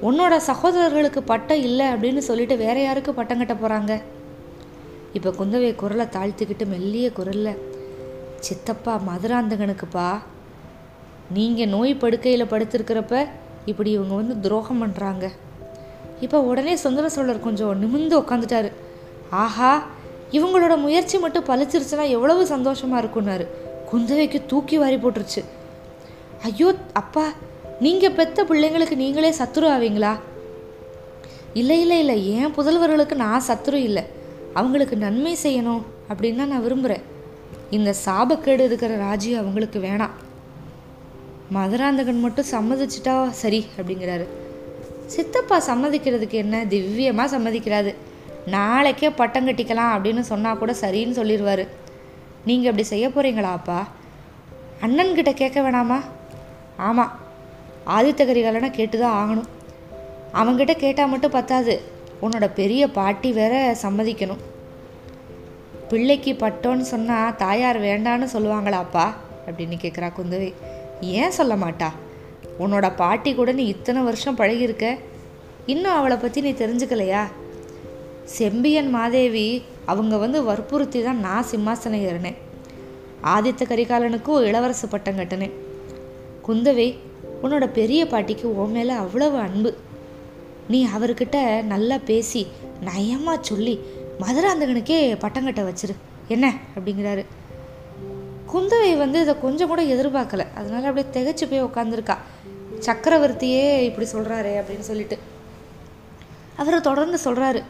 உன்னோட 0.07 0.36
சகோதரர்களுக்கு 0.50 1.22
பட்டம் 1.24 1.62
இல்லை 1.67 1.86
அப்படின்னு 1.93 2.22
சொல்லிட்டு 2.29 2.55
வேற 2.57 2.77
யாருக்கு 2.81 3.12
பட்டம் 3.13 3.41
கட்ட 3.41 3.53
போகிறாங்க 3.53 3.93
இப்போ 5.17 5.29
குந்தவை 5.29 5.75
குரலை 5.75 6.05
தாழ்த்திக்கிட்டு 6.05 6.65
மெல்லிய 6.67 7.07
குரலில் 7.12 7.60
சித்தப்பா 8.39 8.93
மதுராந்தகனுக்குப்பா 9.07 10.07
நீங்கள் 11.34 11.72
நோய் 11.75 11.93
படுக்கையில் 11.95 12.51
படுத்திருக்கிறப்ப 12.51 13.13
இப்படி 13.65 13.91
இவங்க 13.91 14.13
வந்து 14.15 14.36
துரோகம் 14.39 14.81
பண்ணுறாங்க 14.84 15.25
இப்போ 16.22 16.38
உடனே 16.41 16.74
சுந்தர 16.75 17.05
சோழர் 17.10 17.45
கொஞ்சம் 17.45 17.79
நிமிந்து 17.84 18.15
உட்காந்துட்டாரு 18.19 18.69
ஆஹா 19.43 19.72
இவங்களோட 20.31 20.74
முயற்சி 20.77 21.17
மட்டும் 21.17 21.48
பழிச்சிருச்சுன்னா 21.50 22.05
எவ்வளவு 22.10 22.43
சந்தோஷமாக 22.45 23.01
இருக்குன்னாரு 23.03 23.45
குந்தவைக்கு 23.89 24.39
தூக்கி 24.45 24.77
வாரி 24.77 24.95
போட்டுருச்சு. 24.95 25.41
ஐயோ 26.43 26.69
அப்பா 26.93 27.25
நீங்கள் 27.79 28.15
பெத்த 28.19 28.43
பிள்ளைங்களுக்கு 28.43 28.95
நீங்களே 28.95 29.31
சத்துரு 29.39 29.67
ஆவீங்களா? 29.69 30.13
இல்லை 31.53 31.79
இல்லை 31.81 32.00
இல்லை 32.00 32.17
என் 32.36 32.55
புதல்வர்களுக்கு 32.57 33.15
நான் 33.15 33.45
சத்துரு 33.48 33.79
இல்லை. 33.89 34.03
அவங்களுக்கு 34.59 34.95
நன்மை 35.05 35.33
செய்யணும் 35.43 35.83
அப்படின்னு 36.09 36.41
தான் 36.41 36.51
நான் 36.53 36.65
விரும்புகிறேன் 36.65 37.03
இந்த 37.77 37.91
சாபக்கேடு 38.05 38.63
இருக்கிற 38.67 38.91
ராஜ்யம் 39.05 39.41
அவங்களுக்கு 39.41 39.79
வேணாம். 39.85 40.13
மதுராந்தகன் 41.55 42.24
மட்டும் 42.25 42.51
சம்மதிச்சிட்டா 42.51 43.15
சரி 43.41 43.62
அப்படிங்கிறாரு. 43.77 44.25
சித்தப்பா 45.13 45.57
சம்மதிக்கிறதுக்கு 45.69 46.38
என்ன? 46.43 46.55
திவ்யமாக 46.71 47.27
சம்மதிக்கிறாரு. 47.35 47.91
நாளைக்கே 48.55 49.09
பட்டம் 49.19 49.47
கட்டிக்கலாம் 49.47 49.93
அப்படின்னு 49.95 50.24
சொன்னால் 50.31 50.62
கூட 50.62 50.71
சரின்னு 50.81 51.17
சொல்லிடுவார் 51.19 51.63
நீங்கள் 52.47 52.69
அப்படி 52.71 52.88
செய்ய 52.93 53.05
போகிறீங்களாப்பா 53.09 53.79
அண்ணன்கிட்ட 54.85 55.31
கேட்க 55.41 55.57
வேணாமா? 55.65 56.00
ஆமாம் 56.88 57.13
ஆதித்த 57.95 58.21
கரிகாலனை 58.29 58.69
கேட்டு 58.79 58.97
தான் 59.03 59.17
ஆகணும். 59.21 59.50
அவங்ககிட்ட 60.39 60.74
கேட்டால் 60.83 61.12
மட்டும் 61.13 61.35
பத்தாது. 61.35 61.75
உன்னோட 62.22 62.50
பெரிய 62.55 62.91
பாட்டி 62.91 63.31
வேற 63.31 63.77
சம்மதிக்கணும். 63.81 64.43
பிள்ளைக்கு 65.89 66.34
பட்டோன்னு 66.34 66.79
சொன்னால் 66.79 67.36
தாயார் 67.36 67.81
வேண்டான்னு 67.81 68.27
சொல்லுவாங்களாப்பா 68.34 69.13
அப்படின்னு 69.48 69.77
கேட்குறா 69.81 70.12
குந்தவை. 70.17 70.53
ஏன் 71.01 71.31
சொல்ல 71.31 71.55
மாட்டா? 71.55 71.88
உன்னோட 72.60 72.91
பாட்டி 72.95 73.34
கூட 73.34 73.51
நீ 73.51 73.65
இத்தனை 73.65 74.01
வருஷம் 74.01 74.38
பழகியிருக்க. 74.38 74.98
இன்னும் 75.65 75.93
அவளை 75.93 76.17
பற்றி 76.17 76.41
நீ 76.41 76.51
தெரிஞ்சுக்கலையா? 76.51 77.24
செம்பியன் 78.24 78.89
மாதேவி 78.89 79.63
அவங்க 79.86 80.17
வந்து 80.17 80.43
வற்புறுத்தி 80.43 81.03
தான் 81.03 81.19
நான் 81.19 81.45
சிம்மாசனம் 81.51 82.10
ஏறினேன். 82.10 82.36
ஆதித்த 83.24 83.63
கரிகாலனுக்கும் 83.63 84.43
இளவரசு 84.43 84.89
பட்டம் 84.89 85.17
கட்டினேன். 85.17 85.51
குந்தவை 86.48 86.98
உன்னோட 87.43 87.67
பெரிய 87.67 88.07
பாட்டிக்கு 88.07 88.63
உன் 88.63 88.72
மேலே 88.72 88.93
அவ்வளவு 88.93 89.38
அன்பு. 89.38 89.75
நீ 90.69 90.86
அவர்கிட்ட 90.86 91.62
நல்லா 91.63 91.98
பேசி 91.98 92.48
நயமாக 92.81 93.38
சொல்லி 93.41 93.79
மதுராந்தகனுக்கே 94.19 95.19
பட்டம் 95.19 95.43
கட்ட 95.43 95.62
வச்சிரு. 95.62 95.95
என்ன? 96.27 96.53
அப்படிங்கிறாரு. 96.75 97.25
குந்தவை 98.53 98.98
வந்து 98.98 99.22
இதை 99.22 99.39
கொஞ்சம் 99.41 99.67
கூட 99.67 99.81
எதிர்பார்க்கல. 99.84 100.45
அதனால 100.55 100.88
அப்படியே 100.88 101.13
திகைச்சு 101.13 101.50
போய் 101.50 101.63
உட்காந்துருக்கா 101.63 102.17
சக்கரவர்த்தியே 102.79 103.81
இப்படி 103.81 104.07
சொல்கிறாரே 104.13 104.60
அப்படின்னு 104.60 104.79
சொல்லிட்டு. 104.79 105.17
அவரை 106.55 106.81
தொடர்ந்து 106.81 107.19
சொல்கிறாரு 107.25 107.63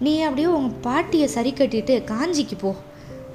நீ 0.00 0.20
அப்படியே 0.20 0.46
உங்கள் 0.46 0.78
பாட்டியை 0.80 1.26
சரி 1.26 1.52
கட்டிட்டு 1.56 2.04
காஞ்சிக்கு 2.04 2.58
போ. 2.58 2.74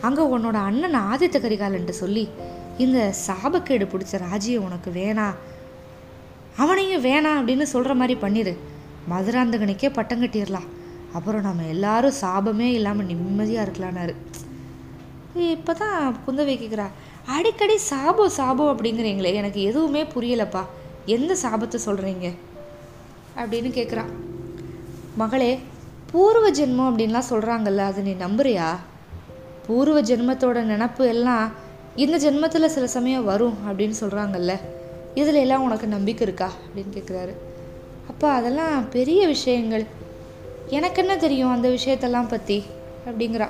அங்கே 0.02 0.22
உன்னோட 0.22 0.54
அண்ணன் 0.54 0.96
ஆதித்த 0.96 1.38
கரிகாலன்ட்டு 1.38 1.90
சொல்லி 1.90 2.30
இந்த 2.78 3.14
சாபக்கேடு 3.28 3.86
பிடிச்ச 3.86 4.20
ராஜியை 4.32 4.58
உனக்கு 4.58 4.92
வேணாம் 4.92 5.36
அவனையும் 6.58 7.04
வேணாம் 7.04 7.40
அப்படின்னு 7.40 7.64
சொல்கிற 7.64 7.94
மாதிரி 7.94 8.20
பண்ணிடு 8.22 8.56
மதுராந்தகனுக்கே 9.10 9.94
பட்டம் 9.94 10.22
கட்டிடலாம் 10.22 10.68
அப்புறம் 11.14 11.42
நம்ம 11.42 11.66
எல்லாரும் 11.66 12.14
சாபமே 12.22 12.72
இல்லாமல் 12.72 13.06
நிம்மதியாக 13.06 13.72
இருக்கலான்னாரு 13.72 14.16
இப்போ 15.36 15.74
தான் 15.74 16.18
குந்தவை 16.28 16.58
கேட்குறா 16.58 16.88
அடிக்கடி 17.26 17.78
சாபம் 17.78 18.30
சாபம் 18.30 18.78
அப்படிங்கிறீங்களே 18.78 19.34
எனக்கு 19.34 19.62
எதுவுமே 19.62 20.04
புரியலப்பா. 20.04 20.66
எந்த 21.06 21.36
சாபத்தை 21.42 21.80
சொல்கிறீங்க 21.86 22.34
அப்படின்னு 23.38 23.70
கேட்குறான் 23.70 24.12
மகளே 25.16 25.60
பூர்வ 26.12 26.52
ஜென்மம் 26.52 26.90
அப்படின்லாம் 26.90 27.30
சொல்கிறாங்கல்ல 27.30 27.78
அது 27.78 28.02
நீ 28.02 28.14
நம்புறியா? 28.14 28.78
பூர்வ 29.68 30.02
ஜென்மத்தோட 30.02 30.64
நினப்பு 30.64 31.06
எல்லாம் 31.08 31.52
இந்த 31.96 32.18
ஜென்மத்தில் 32.18 32.66
சில 32.66 32.88
சமயம் 32.88 33.24
வரும் 33.24 33.58
அப்படின்னு 33.68 33.94
சொல்கிறாங்கல்ல 34.00 34.60
இதில் 35.16 35.36
எல்லாம் 35.36 35.64
உனக்கு 35.64 35.88
நம்பிக்கை 35.88 36.28
இருக்கா? 36.28 36.52
அப்படின்னு 36.66 36.96
கேட்குறாரு 36.96 37.34
அப்பா 38.08 38.34
அதெல்லாம் 38.34 38.90
பெரிய 38.90 39.28
விஷயங்கள். 39.28 39.86
எனக்கு 40.68 41.02
என்ன 41.02 41.18
தெரியும் 41.18 41.52
அந்த 41.52 41.70
விஷயத்தெல்லாம் 41.70 42.28
பற்றி 42.28 42.64
அப்படிங்கிறா. 43.06 43.48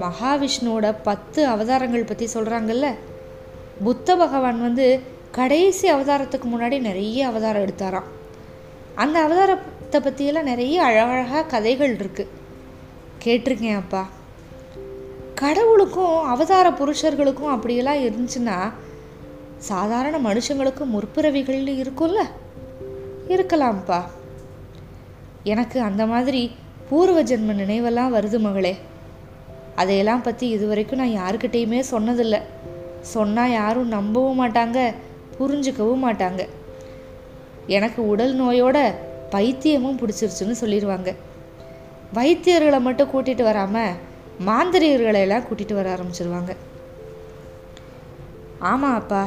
மகாவிஷ்ணுவோட 0.00 0.94
பத்து 1.02 1.46
அவதாரங்கள் 1.46 2.06
பற்றி 2.06 2.26
சொல்கிறாங்கல்ல 2.34 2.88
புத்த 3.84 4.16
பகவான் 4.16 4.60
வந்து 4.60 5.00
கடைசி 5.30 5.92
அவதாரத்துக்கு 5.92 6.46
முன்னாடி 6.52 6.80
நிறைய 6.80 7.26
அவதாரம் 7.26 7.64
எடுத்தாராம். 7.64 8.08
அந்த 8.94 9.16
அவதாரத்தை 9.26 9.98
பற்றியெல்லாம் 10.00 10.44
நிறைய 10.44 10.82
அழகழகாக 10.82 11.42
கதைகள் 11.42 11.96
இருக்குது 11.96 12.34
கேட்டிருக்கேன் 13.24 13.76
அப்பா. 13.76 14.06
கடவுளுக்கும் 15.34 16.24
அவதார 16.24 16.70
புருஷர்களுக்கும் 16.70 17.54
அப்படியெல்லாம் 17.54 18.02
இருந்துச்சுன்னா 18.06 18.72
சாதாரண 19.56 20.18
மனுஷங்களுக்கும் 20.18 20.94
முற்பிறவிகள் 20.94 21.68
இருக்கும்ல? 21.82 22.22
இருக்கலாம்ப்பா. 23.28 24.00
எனக்கு 25.44 25.80
அந்த 25.80 26.06
மாதிரி 26.06 26.50
பூர்வ 26.88 27.22
ஜென்ம 27.22 27.54
நினைவெல்லாம் 27.54 28.14
வருது 28.14 28.38
மகளே. 28.38 28.76
அதையெல்லாம் 29.76 30.22
பற்றி 30.22 30.48
இதுவரைக்கும் 30.48 31.00
நான் 31.02 31.18
யாருக்கிட்டேயுமே 31.20 31.82
சொன்னதில்லை. 31.90 32.40
சொன்னால் 33.00 33.52
யாரும் 33.52 33.88
நம்பவும் 33.88 34.40
மாட்டாங்க 34.42 34.94
புரிஞ்சுக்கவும் 35.38 36.04
மாட்டாங்க. 36.06 36.48
எனக்கு 37.66 38.06
உடல் 38.06 38.34
நோயோட 38.40 38.78
பைத்தியமும் 39.30 39.98
பிடிச்சிருச்சுன்னு 40.00 40.56
சொல்லிடுவாங்க 40.60 41.10
வைத்தியர்களை 42.14 42.80
மட்டும் 42.80 43.10
கூட்டிகிட்டு 43.12 43.42
வராமல் 43.42 43.96
மாந்திரிகர்களை 44.46 45.20
எல்லாம் 45.20 45.42
கூட்டிகிட்டு 45.42 45.74
வர 45.74 45.88
ஆரம்பிச்சிருவாங்க. 45.94 46.52
ஆமாம் 48.58 48.94
அப்பா 48.94 49.22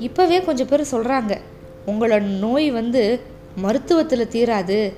இப்போவே 0.00 0.44
கொஞ்சம் 0.44 0.66
பேர் 0.66 0.92
சொல்கிறாங்க 0.92 1.34
உங்களோட 1.86 2.20
நோய் 2.20 2.70
வந்து 2.70 3.02
மருத்துவத்தில் 3.62 4.28
தீராது. 4.28 4.92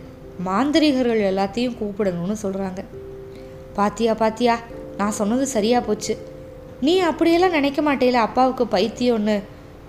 மாந்திரிகர்கள் 0.46 1.22
எல்லாத்தையும் 1.22 1.76
கூப்பிடணும்னு 1.80 2.36
சொல்கிறாங்க 2.42 2.84
பாத்தியா 3.75 4.14
பாத்தியா 4.14 4.58
நான் 4.96 5.10
சொன்னது 5.10 5.46
சரியாக 5.46 5.86
போச்சு. 5.86 6.18
நீ 6.80 6.98
அப்படியெல்லாம் 6.98 7.50
நினைக்க 7.50 7.82
மாட்டேல 7.82 8.12
அப்பாவுக்கு 8.12 8.64
பைத்தியம்னு. 8.64 9.42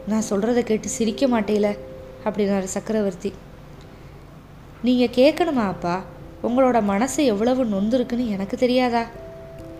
நான் 0.07 0.27
சொல்கிறத 0.29 0.59
கேட்டு 0.59 0.87
சிரிக்க 0.87 1.27
மாட்டேல 1.27 1.77
அப்படின்னாரு 2.25 2.63
சக்கரவர்த்தி. 2.63 3.33
நீங்கள் 4.83 5.15
கேட்கணுமா 5.15 5.65
அப்பா? 5.67 6.03
உங்களோட 6.43 6.81
மனசு 6.81 7.25
எவ்வளவு 7.25 7.65
நொந்துருக்குன்னு 7.65 8.27
எனக்கு 8.27 8.57
தெரியாதா? 8.57 9.05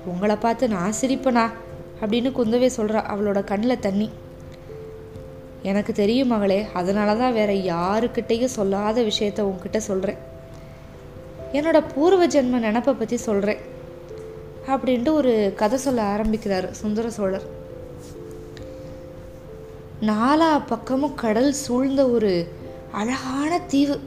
உங்களை 0.06 0.36
பார்த்து 0.36 0.68
நான் 0.68 0.94
சிரிப்பனா? 1.02 1.52
அப்படின்னு 2.02 2.32
குந்தவே 2.38 2.70
சொல்கிறா 2.78 3.04
அவளோட 3.14 3.44
கண்ணில் 3.44 3.80
தண்ணி. 3.80 4.10
எனக்கு 5.64 5.94
தெரியும் 5.94 6.28
மகளே 6.28 6.66
அதனால 6.74 7.16
தான் 7.16 7.34
வேற 7.34 7.54
யாருக்கிட்டேயும் 7.54 8.56
சொல்லாத 8.58 9.02
விஷயத்த 9.02 9.40
உங்ககிட்ட 9.40 9.80
சொல்கிறேன் 9.80 10.18
என்னோட 11.54 11.84
பூர்வ 11.94 12.28
ஜென்ம 12.28 12.60
நினப்பை 12.60 12.94
பற்றி 12.94 13.18
சொல்கிறேன் 13.18 13.58
அப்படின்ட்டு 14.68 15.12
ஒரு 15.12 15.54
கதை 15.56 15.78
சொல்ல 15.78 16.02
ஆரம்பிக்கிறார் 16.04 16.72
சுந்தர 16.72 17.10
சோழர். 17.10 17.46
நாலா 20.02 20.62
பக்கமும் 20.68 21.14
கடல் 21.14 21.52
சூழ்ந்த 21.52 22.10
ஒரு 22.10 22.52
அழகான 22.92 23.60
தீவு. 23.60 24.00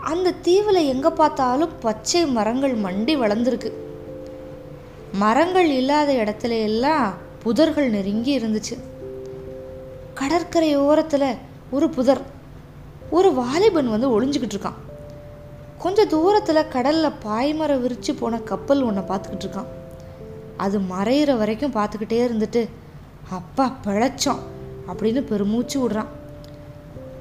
அந்த 0.00 0.30
தீவில் 0.30 0.74
எங்கே 0.74 1.08
பார்த்தாலும் 1.08 1.70
பச்சை 1.80 2.26
மரங்கள் 2.26 2.76
மண்டி 2.76 3.16
வளர்ந்துருக்கு. 3.16 3.72
மரங்கள் 5.12 5.70
இல்லாத 5.70 6.12
இடத்துல 6.12 6.62
எல்லாம் 6.62 7.14
புதர்கள் 7.44 7.88
நெருங்கி 7.88 8.38
இருந்துச்சு. 8.38 8.78
கடற்கரை 10.14 10.76
ஓரத்தில் 10.76 11.28
ஒரு 11.70 11.90
புதர் 11.90 12.22
ஒரு 13.10 13.34
வாலிபன் 13.34 13.88
வந்து 13.88 14.08
ஒளிஞ்சுக்கிட்டு 14.14 14.56
இருக்கான். 14.56 14.78
கொஞ்சம் 15.78 16.08
தூரத்தில் 16.08 16.68
கடலில் 16.68 17.18
பாய்மரம் 17.24 17.80
விரித்து 17.80 18.14
போன 18.14 18.38
கப்பல் 18.38 18.82
ஒன்றை 18.82 19.04
பார்த்துக்கிட்டு 19.04 19.46
இருக்கான். 19.46 19.70
அது 20.56 20.78
மறையிற 20.78 21.36
வரைக்கும் 21.36 21.72
பார்த்துக்கிட்டே 21.72 22.18
இருந்துட்டு 22.26 22.68
அப்பா 23.30 23.76
பிழைச்சோம் 23.84 24.42
அப்படின்னு 24.86 25.20
பெருமூச்சு 25.20 25.76
விடுறான். 25.82 26.10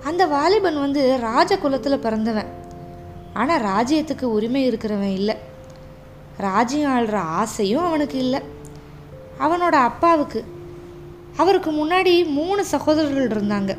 அந்த 0.03 0.25
வாலிபன் 0.25 0.79
வந்து 0.79 1.17
ராஜ 1.19 1.57
குலத்தில் 1.57 1.99
பிறந்தவன். 1.99 2.49
ஆனால் 3.33 3.63
ராஜ்யத்துக்கு 3.63 4.23
உரிமை 4.23 4.69
இருக்கிறவன் 4.69 5.13
இல்லை. 5.13 5.35
ராஜ்யம் 6.37 6.91
ஆள்ற 6.91 7.15
ஆசையும் 7.15 7.85
அவனுக்கு 7.85 8.17
இல்லை. 8.17 8.41
அவனோட 9.39 9.75
அப்பாவுக்கு 9.89 10.45
அவருக்கு 11.37 11.71
முன்னாடி 11.71 12.25
மூணு 12.25 12.65
சகோதரர்கள் 12.65 13.27
இருந்தாங்க. 13.27 13.77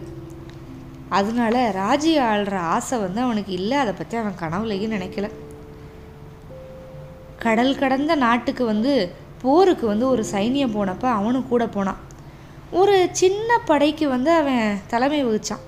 அதனால 1.09 1.71
ராஜி 1.71 2.13
ஆள்ற 2.19 2.55
ஆசை 2.55 2.99
வந்து 2.99 3.21
அவனுக்கு 3.21 3.53
இல்லை. 3.53 3.77
அதை 3.77 3.95
பற்றி 3.99 4.17
அவன் 4.17 4.41
கனவுலையும் 4.41 4.95
நினைக்கல. 4.97 5.31
கடல் 7.39 7.79
கடந்த 7.79 8.15
நாட்டுக்கு 8.15 8.65
வந்து 8.65 9.13
போருக்கு 9.43 9.87
வந்து 9.87 10.09
ஒரு 10.09 10.25
சைனியம் 10.33 10.75
போனப்போ 10.79 11.05
அவனும் 11.05 11.49
கூட 11.49 11.67
போனான். 11.67 11.97
ஒரு 12.71 13.09
சின்ன 13.13 13.59
படைக்கு 13.59 14.09
வந்து 14.09 14.31
அவன் 14.31 14.79
தலைமை 14.87 15.27
வகிச்சான். 15.27 15.65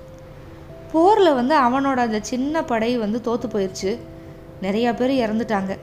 போரில் 0.91 1.33
வந்து 1.33 1.55
அவனோட 1.55 1.95
அந்த 1.95 2.19
சின்ன 2.21 2.63
படை 2.63 2.97
வந்து 2.97 3.21
தோற்று 3.21 3.47
போயிடுச்சு 3.47 3.99
நிறையா 4.61 4.95
பேர் 4.95 5.11
இறந்துட்டாங்க. 5.11 5.77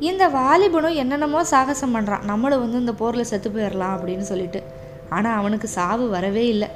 இந்த 0.00 0.28
வாலிபனும் 0.28 0.94
என்னென்னமோ 0.94 1.44
சாகசம் 1.44 1.96
பண்ணுறான் 1.96 2.24
நம்மளும் 2.24 2.60
வந்து 2.60 2.78
இந்த 2.78 2.92
போரில் 2.92 3.24
செத்து 3.24 3.50
போயிடலாம் 3.50 3.94
அப்படின்னு 3.96 4.20
சொல்லிட்டு. 4.20 4.62
ஆனால் 5.08 5.38
அவனுக்கு 5.38 5.68
சாவு 5.68 6.08
வரவே 6.08 6.46
இல்லை. 6.46 6.68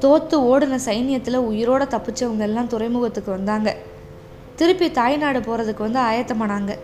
தோத்து 0.00 0.34
ஓடின 0.34 0.78
சைனியத்தில் 0.84 1.46
உயிரோட 1.50 1.82
தப்பிச்சவங்க 1.94 2.40
எல்லாம் 2.40 2.66
துறைமுகத்துக்கு 2.66 3.30
வந்தாங்க. 3.30 3.76
திருப்பி 4.56 4.90
தாய்நாடு 4.90 5.40
போகிறதுக்கு 5.40 5.78
வந்து 5.78 6.00
ஆயத்தமானாங்க. 6.00 6.78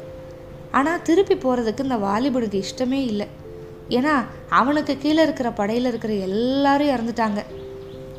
ஆனால் 0.70 1.02
திருப்பி 1.02 1.34
போகிறதுக்கு 1.34 1.82
இந்த 1.82 1.96
வாலிபனுக்கு 1.96 2.62
இஷ்டமே 2.64 3.00
இல்லை. 3.04 3.26
ஏன்னா 3.88 4.24
அவனுக்கு 4.48 4.98
கீழே 4.98 5.22
இருக்கிற 5.22 5.50
படையில் 5.50 5.84
இருக்கிற 5.84 6.12
எல்லாரும் 6.12 6.88
இறந்துட்டாங்க. 6.88 7.42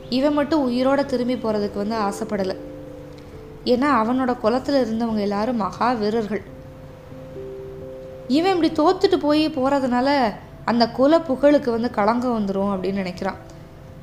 இவன் 0.09 0.33
மட்டும் 0.33 0.71
உயிரோட 0.71 1.05
திரும்பி 1.05 1.35
போகிறதுக்கு 1.35 1.75
வந்து 1.75 1.95
ஆசைப்படலை. 1.95 2.55
ஏன்னா 3.65 3.87
அவனோட 4.01 4.37
குலத்தில் 4.37 4.83
இருந்தவங்க 4.83 5.19
எல்லாரும் 5.19 5.55
மகா 5.55 5.91
வீரர்கள். 5.91 6.41
இவன் 8.27 8.63
இப்படி 8.63 8.71
தோத்துட்டு 8.71 9.15
போய் 9.15 9.49
போகிறதுனால 9.49 10.33
அந்த 10.65 10.89
குல 10.89 11.21
புகழுக்கு 11.21 11.71
வந்து 11.71 11.89
களங்கம் 11.89 12.45
வந்துடும் 12.45 12.73
அப்படின்னு 12.73 13.05
நினைக்கிறான். 13.05 13.37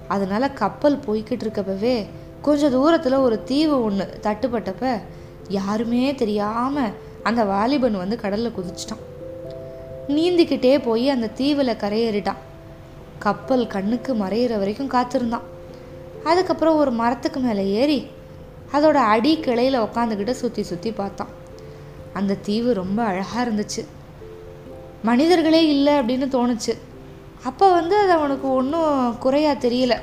அதனால 0.09 0.51
கப்பல் 0.51 0.99
போய்கிட்டு 0.99 1.45
இருக்கப்பவே 1.45 2.07
கொஞ்சம் 2.43 2.71
தூரத்தில் 2.71 3.15
ஒரு 3.15 3.45
தீவு 3.45 3.83
ஒன்று 3.83 4.19
தட்டுப்பட்டப்ப 4.23 5.01
யாருமே 5.49 6.15
தெரியாமல் 6.15 6.91
அந்த 7.23 7.45
வாலிபன் 7.45 7.97
வந்து 7.97 8.17
கடலில் 8.17 8.53
குதிச்சிட்டான். 8.57 9.05
நீந்திக்கிட்டே 10.09 10.83
போய் 10.83 11.09
அந்த 11.09 11.27
தீவில் 11.27 11.77
கரையேறிட்டான். 11.77 12.43
கப்பல் 13.19 13.67
கண்ணுக்கு 13.67 14.15
மறையிற 14.15 14.59
வரைக்கும் 14.59 14.89
காத்திருந்தான். 14.89 15.43
அதுக்கப்புறம் 16.25 16.77
ஒரு 16.77 16.91
மரத்துக்கு 16.91 17.41
மேலே 17.41 17.71
ஏறி 17.71 18.11
அதோட 18.73 18.95
அடி 18.95 19.41
கிளையில் 19.41 19.81
உக்காந்துக்கிட்டு 19.81 20.31
சுற்றி 20.31 20.63
சுற்றி 20.63 20.91
பார்த்தான் 20.93 21.33
அந்த 22.13 22.35
தீவு 22.35 22.73
ரொம்ப 22.75 23.03
அழகாக 23.03 23.45
இருந்துச்சு. 23.45 23.85
மனிதர்களே 25.03 25.67
இல்லை 25.67 25.93
அப்படின்னு 25.93 26.27
தோணுச்சு. 26.37 26.75
அப்போ 27.45 27.73
வந்து 27.73 27.97
அது 27.97 28.13
அவனுக்கு 28.13 28.55
ஒன்றும் 28.55 29.19
குறையா 29.19 29.53
தெரியல. 29.53 29.95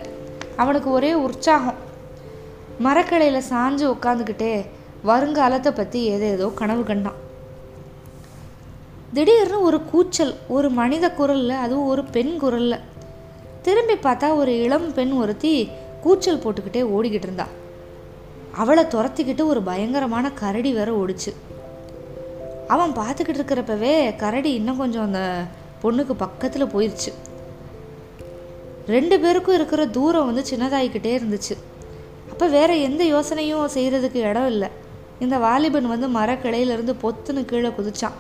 அவனுக்கு 0.56 0.90
ஒரே 0.90 1.14
உற்சாகம். 1.14 1.80
மரக்கடையில் 2.84 3.48
சாஞ்சு 3.50 3.86
உட்காந்துக்கிட்டே 3.96 4.66
வருங்காலத்தை 5.06 5.72
பற்றி 5.72 6.02
ஏதோ 6.04 6.26
ஏதோ 6.26 6.52
கனவு 6.56 6.84
கண்டான். 6.84 7.20
திடீர்னு 9.14 9.62
ஒரு 9.62 9.82
கூச்சல் 9.82 10.36
ஒரு 10.48 10.70
மனித 10.70 11.12
குரலில் 11.12 11.50
அதுவும் 11.50 11.88
ஒரு 11.88 12.04
பெண் 12.04 12.38
குரலில். 12.38 12.80
திரும்பி 13.62 13.94
பார்த்தா 13.94 14.36
ஒரு 14.36 14.62
இளம் 14.64 14.94
பெண் 14.94 15.12
ஒருத்தி 15.12 15.70
கூச்சல் 16.02 16.42
போட்டுக்கிட்டே 16.44 16.82
ஓடிக்கிட்டு 16.96 17.28
இருந்தாள் 17.30 17.62
அவளை 18.62 18.84
துரத்திக்கிட்டு 18.84 19.44
ஒரு 19.46 19.62
பயங்கரமான 19.62 20.32
கரடி 20.32 20.72
வேற 20.74 20.90
ஓடிச்சு. 21.02 21.32
அவன் 22.68 22.92
பார்த்துக்கிட்டு 22.92 23.42
இருக்கிறப்பவே 23.42 23.94
கரடி 24.16 24.54
இன்னும் 24.54 24.78
கொஞ்சம் 24.78 25.06
அந்த 25.06 25.22
பொண்ணுக்கு 25.84 26.14
பக்கத்தில் 26.18 26.72
போயிடுச்சு 26.74 27.12
ரெண்டு 28.88 29.20
பேருக்கும் 29.20 29.56
இருக்கிற 29.56 29.86
தூரம் 29.88 30.26
வந்து 30.26 30.44
சின்னதாகிக்கிட்டே 30.52 31.12
இருந்துச்சு. 31.20 31.56
அப்போ 32.32 32.48
வேற 32.48 32.76
எந்த 32.76 33.04
யோசனையும் 33.04 33.66
செய்கிறதுக்கு 33.76 34.22
இடம் 34.30 34.48
இல்லை. 34.48 34.70
இந்த 35.20 35.38
வாலிபன் 35.38 35.88
வந்து 35.88 36.08
மரக்கிளையிலேருந்து 36.20 36.94
பொத்துன்னு 37.04 37.46
கீழே 37.46 37.70
குதிச்சான். 37.70 38.18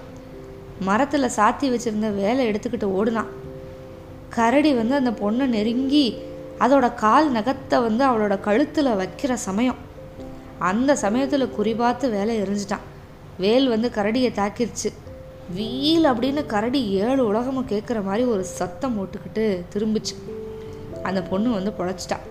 மரத்தில் 0.79 1.33
சாத்தி 1.37 1.67
வச்சிருந்த 1.73 2.09
வேலை 2.15 2.49
எடுத்துக்கிட்டு 2.49 2.87
ஓடுனான். 2.97 3.31
கரடி 4.29 4.73
வந்து 4.73 4.95
அந்த 4.95 5.11
பொண்ணை 5.11 5.45
நெருங்கி 5.45 6.05
அதோட 6.59 6.95
கால் 6.95 7.31
நகத்தை 7.31 7.77
வந்து 7.87 8.05
அவளோட 8.05 8.39
கழுத்தில் 8.39 8.97
வைக்கிற 9.01 9.33
சமயம். 9.33 9.91
அந்த 10.69 10.91
சமயத்தில் 11.03 11.53
குறிபார்த்து 11.57 12.07
வேலை 12.17 12.33
எரிஞ்சிட்டான். 12.41 12.85
வேல் 13.43 13.67
வந்து 13.73 13.87
கரடியை 13.95 14.29
தாக்கிருச்சு. 14.39 14.89
வீல் 15.55 16.05
அப்படின்னு 16.09 16.41
கரடி 16.53 16.81
ஏழு 17.05 17.21
உலகமும் 17.27 17.69
கேட்குற 17.71 17.99
மாதிரி 18.03 18.23
ஒரு 18.33 18.43
சத்தம் 18.57 18.95
போட்டுக்கிட்டு 18.97 19.45
திரும்பிச்சு. 19.73 20.15
அந்த 21.07 21.21
பொண்ணு 21.31 21.49
வந்து 21.51 21.71
பொழைச்சிட்டான் 21.79 22.25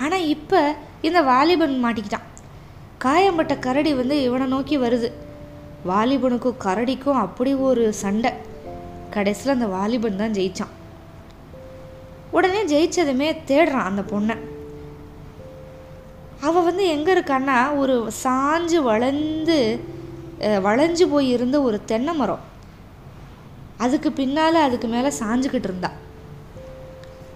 ஆனால் 0.00 0.26
இப்போ 0.34 0.60
இந்த 1.08 1.20
வாலிபன் 1.22 1.76
மாட்டிக்கிட்டான். 1.84 2.26
காயம்பட்ட 3.04 3.54
கரடி 3.66 3.92
வந்து 4.00 4.16
இவனை 4.22 4.46
நோக்கி 4.46 4.76
வருது. 4.78 5.08
வாலிபனுக்கும் 5.90 6.60
கரடிக்கும் 6.66 7.22
அப்படி 7.24 7.50
ஒரு 7.68 7.84
சண்டை. 8.02 8.32
கடைசியில் 9.10 9.56
அந்த 9.56 9.66
வாலிபன் 9.76 10.20
தான் 10.22 10.36
ஜெயிச்சான். 10.38 10.72
உடனே 12.30 12.60
ஜெயிச்சதுமே 12.72 13.28
தேடுறான் 13.50 13.90
அந்த 13.90 14.02
பொண்ணை. 14.12 14.36
அவள் 16.46 16.66
வந்து 16.68 16.84
எங்கே 16.94 17.12
இருக்கான்னா 17.14 17.58
ஒரு 17.82 17.94
சாஞ்சு 18.22 18.78
வளர்ந்து 18.90 19.58
வளைஞ்சு 20.66 21.04
போய் 21.12 21.28
இருந்த 21.34 21.56
ஒரு 21.62 21.78
தென்னை 21.90 22.12
மரம். 22.14 22.42
அதுக்கு 23.84 24.10
பின்னால் 24.12 24.58
அதுக்கு 24.66 24.88
மேலே 24.88 25.10
சாஞ்சுக்கிட்டு 25.20 25.68
இருந்தா. 25.70 25.90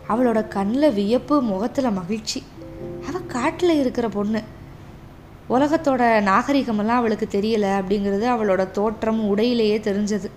அவளோட 0.08 0.40
கண்ணில் 0.48 0.94
வியப்பு 0.98 1.36
முகத்தில் 1.42 1.96
மகிழ்ச்சி. 2.00 2.40
அவள் 3.08 3.26
காட்டில் 3.26 3.74
இருக்கிற 3.82 4.08
பொண்ணு. 4.08 4.40
உலகத்தோட 5.50 6.02
நாகரிகமெல்லாம் 6.30 7.00
அவளுக்கு 7.00 7.26
தெரியல 7.30 7.66
அப்படிங்கிறது 7.80 8.26
அவளோட 8.34 8.62
தோற்றம் 8.70 9.20
உடையிலேயே 9.28 9.78
தெரிஞ்சது. 9.88 10.30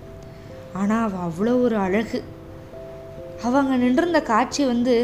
ஆனால் 0.73 1.05
அவள் 1.07 1.25
அவ்வளோ 1.27 1.55
ஒரு 1.61 1.77
அழகு. 1.85 2.19
அவங்க 3.47 3.75
நின்றிருந்த 3.75 4.21
காட்சி 4.31 4.63
வந்து 4.65 4.95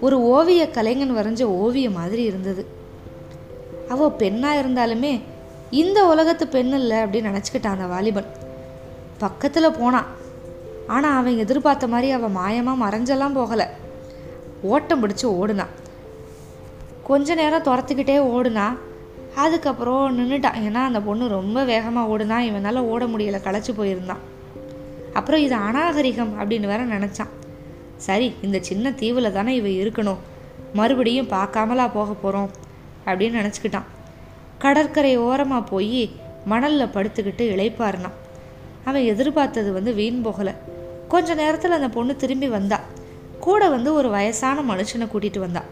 ஒரு 0.00 0.16
ஓவிய 0.34 0.62
கலைஞன் 0.70 1.16
வரைஞ்ச 1.16 1.42
ஓவியம் 1.42 1.98
மாதிரி 2.00 2.22
இருந்தது. 2.22 2.80
அவள் 3.88 4.10
பெண்ணாக 4.10 4.60
இருந்தாலுமே 4.62 5.20
இந்த 5.70 6.06
உலகத்து 6.06 6.48
பெண் 6.48 6.72
இல்லை 6.72 6.96
அப்படின்னு 6.96 7.30
நினச்சிக்கிட்டான் 7.30 7.76
அந்த 7.76 7.86
வாலிபன். 7.86 8.26
பக்கத்தில் 9.18 9.76
போனான் 9.78 10.08
ஆனால் 10.86 11.16
அவன் 11.16 11.38
எதிர்பார்த்த 11.38 11.86
மாதிரி 11.86 12.10
அவள் 12.10 12.36
மாயமாக 12.38 12.82
மறைஞ்செல்லாம் 12.84 13.36
போகலை. 13.38 13.66
ஓட்டம் 14.62 15.02
பிடிச்சி 15.02 15.26
ஓடுனான் 15.40 15.72
கொஞ்ச 17.02 17.34
நேரம் 17.34 17.62
துரத்துக்கிட்டே 17.62 18.16
ஓடுனா 18.34 18.66
அதுக்கப்புறம் 19.34 20.18
நின்றுட்டான் 20.18 20.58
ஏன்னா 20.66 20.80
அந்த 20.88 21.00
பொண்ணு 21.00 21.28
ரொம்ப 21.28 21.64
வேகமாக 21.64 22.10
ஓடுனா 22.12 22.38
இவனால் 22.38 22.76
ஓட 22.76 23.04
முடியலை 23.04 23.40
களைச்சி 23.44 23.72
போயிருந்தான். 23.76 24.22
அப்புறம் 25.12 25.40
இது 25.40 25.54
அநாகரிகம் 25.54 26.34
அப்படின்னு 26.40 26.66
வேற 26.66 26.84
நினச்சான். 26.84 27.32
சரி 27.96 28.34
இந்த 28.42 28.58
சின்ன 28.60 28.92
தீவில் 28.92 29.32
தானே 29.32 29.54
இவ 29.54 29.68
இருக்கணும். 29.68 30.20
மறுபடியும் 30.72 31.28
பார்க்காமலா 31.28 31.90
போக 31.92 32.12
போகிறோம் 32.12 32.50
அப்படின்னு 33.06 33.40
நினச்சிக்கிட்டான். 33.40 33.88
கடற்கரை 34.58 35.16
ஓரமாக 35.16 35.68
போய் 35.70 36.02
மணலில் 36.44 36.92
படுத்துக்கிட்டு 36.94 37.44
இளைப்பாருனான் 37.54 38.18
அவன் 38.84 39.04
எதிர்பார்த்தது 39.04 39.72
வந்து 39.72 39.92
வீண் 39.94 40.22
போகலை. 40.24 40.54
கொஞ்ச 41.08 41.34
நேரத்தில் 41.34 41.78
அந்த 41.78 41.88
பொண்ணு 41.88 42.16
திரும்பி 42.16 42.48
வந்தா. 42.48 42.80
கூட 43.40 43.68
வந்து 43.68 43.94
ஒரு 43.94 44.08
வயசான 44.10 44.74
மனுஷனை 44.74 45.06
கூட்டிகிட்டு 45.12 45.38
வந்தா. 45.38 45.62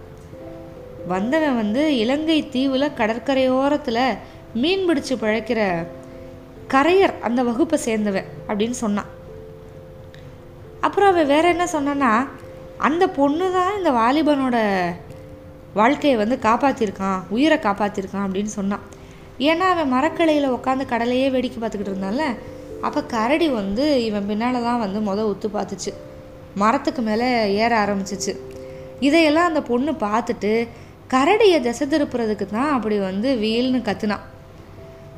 வந்தவன் 1.08 1.56
வந்து 1.56 1.82
இலங்கை 1.98 2.48
தீவில் 2.48 2.96
கடற்கரையோரத்தில் 2.96 4.16
மீன் 4.54 4.88
பிடிச்சு 4.88 5.14
பிழைக்கிற 5.22 5.86
கரையர் 6.68 7.14
அந்த 7.20 7.42
வகுப்பை 7.42 7.78
சேர்ந்தவன் 7.84 8.28
அப்படின்னு 8.48 8.76
சொன்னான். 8.84 9.08
அப்புறம் 10.80 11.10
அவன் 11.10 11.26
வேற 11.26 11.48
என்ன 11.48 11.66
சொன்னான்னா 11.66 12.26
அந்த 12.76 13.08
பொண்ணு 13.08 13.46
தான் 13.52 13.76
இந்த 13.76 13.90
வாலிபனோட 13.90 14.58
வாழ்க்கையை 15.78 16.16
வந்து 16.20 16.36
காப்பாற்றிருக்கான் 16.46 17.20
உயிரை 17.34 17.58
காப்பாற்றிருக்கான் 17.66 18.24
அப்படின்னு 18.26 18.52
சொன்னான். 18.58 18.84
ஏன்னா 19.48 19.66
அவன் 19.74 19.92
மரக்கிளையில் 19.94 20.54
உட்காந்து 20.56 20.84
கடலையே 20.92 21.26
வேடிக்கை 21.34 21.58
பார்த்துக்கிட்டு 21.60 21.94
இருந்தால 21.94 22.24
அப்போ 22.86 23.00
கரடி 23.14 23.48
வந்து 23.60 23.84
இவன் 24.08 24.28
பின்னால் 24.30 24.64
தான் 24.66 24.82
வந்து 24.84 24.98
மொதல் 25.08 25.30
உத்து 25.32 25.48
பார்த்துச்சு. 25.56 25.92
மரத்துக்கு 26.62 27.02
மேலே 27.08 27.28
ஏற 27.62 27.72
ஆரம்பிச்சிச்சு. 27.84 28.32
இதையெல்லாம் 29.08 29.48
அந்த 29.50 29.60
பொண்ணு 29.70 29.92
பார்த்துட்டு 30.06 30.52
கரடியை 31.14 31.58
திசை 31.66 31.86
திருப்புறதுக்கு 31.92 32.46
தான் 32.46 32.72
அப்படி 32.76 32.96
வந்து 33.08 33.28
வீல்னு 33.42 33.80
கத்துனான். 33.88 34.24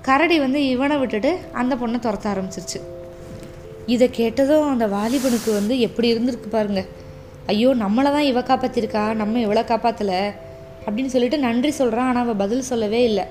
கரடி 0.09 0.37
வந்து 0.45 0.61
இவனை 0.75 0.97
விட்டுட்டு 0.99 1.31
அந்த 1.61 1.73
பொண்ணை 1.81 1.99
துரத்த 2.07 2.27
ஆரம்பிச்சிருச்சு. 2.33 2.81
இதை 3.95 4.07
கேட்டதும் 4.11 4.69
அந்த 4.73 4.87
வாலிபனுக்கு 4.97 5.51
வந்து 5.59 5.75
எப்படி 5.87 6.09
இருந்திருக்கு 6.15 6.49
பாருங்கள் 6.51 6.89
ஐயோ 7.51 7.71
நம்மளை 7.83 8.11
தான் 8.17 8.29
இவ 8.31 8.41
காப்பாற்றிருக்கா 8.41 9.05
நம்ம 9.21 9.41
இவ்வளோ 9.45 9.63
காப்பாற்றலை 9.71 10.21
அப்படின்னு 10.85 11.13
சொல்லிட்டு 11.15 11.39
நன்றி 11.47 11.71
சொல்கிறான் 11.79 12.09
ஆனால் 12.11 12.25
அவள் 12.25 12.41
பதில் 12.43 12.69
சொல்லவே 12.71 13.01
இல்லை. 13.11 13.25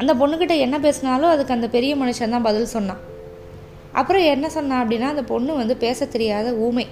அந்த 0.00 0.12
பொண்ணுக்கிட்ட 0.20 0.54
என்ன 0.66 0.76
பேசினாலும் 0.78 1.32
அதுக்கு 1.32 1.54
அந்த 1.56 1.68
பெரிய 1.74 1.92
மனுஷன் 1.96 2.34
தான் 2.34 2.46
பதில் 2.48 2.72
சொன்னான். 2.74 3.02
அப்புறம் 4.00 4.24
என்ன 4.34 4.46
சொன்னான் 4.48 4.82
அப்படின்னா 4.82 5.08
அந்த 5.14 5.24
பொண்ணு 5.32 5.54
வந்து 5.60 5.76
பேச 5.76 6.06
தெரியாத 6.14 6.48
ஊமை. 6.66 6.86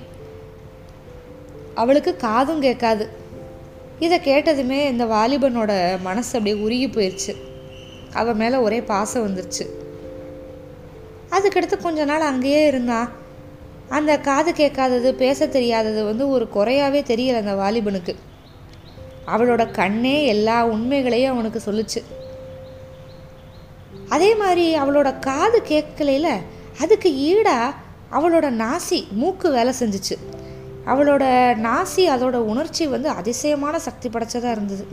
அவளுக்கு 1.82 2.12
காதும் 2.26 2.64
கேட்காது. 2.66 3.04
இதை 4.06 4.18
கேட்டதுமே 4.28 4.80
இந்த 4.92 5.04
வாலிபனோட 5.14 5.72
மனசு 6.08 6.32
அப்படியே 6.36 6.56
உருகி 6.66 6.88
போயிடுச்சு 6.88 7.32
அவள் 8.20 8.38
மேலே 8.42 8.56
ஒரே 8.66 8.80
பாசம் 8.92 9.26
வந்துருச்சு. 9.26 9.64
அதுக்கடுத்து 11.36 11.76
கொஞ்ச 11.86 12.04
நாள் 12.04 12.30
அங்கேயே 12.30 12.62
இருந்தான். 12.66 13.08
அந்த 13.90 14.18
காது 14.18 14.52
கேட்காதது 14.52 15.14
பேச 15.14 15.46
தெரியாதது 15.46 16.04
வந்து 16.04 16.28
ஒரு 16.28 16.48
குறையாவே 16.54 17.00
தெரியல 17.02 17.36
அந்த 17.36 17.54
வாலிபனுக்கு. 17.54 18.14
அவளோட 19.26 19.70
கண்ணே 19.70 20.26
எல்லா 20.26 20.66
உண்மைகளையும் 20.66 21.32
அவனுக்கு 21.32 21.60
சொல்லுச்சு. 21.66 22.02
அதே 24.08 24.34
மாதிரி 24.34 24.78
அவளோட 24.78 25.18
காது 25.18 25.62
கேட்கலையில 25.68 26.28
அதுக்கு 26.80 27.16
ஈடாக 27.16 27.74
அவளோட 28.12 28.62
நாசி 28.62 29.10
மூக்கு 29.10 29.50
வேலை 29.50 29.74
செஞ்சுச்சு. 29.78 30.16
அவளோட 30.86 31.24
நாசி 31.66 31.96
அதோட 31.96 32.32
உணர்ச்சி 32.32 32.86
வந்து 32.86 33.08
அதிசயமான 33.08 33.78
சக்தி 33.78 34.08
படைச்சதாக 34.08 34.50
இருந்தது. 34.50 34.86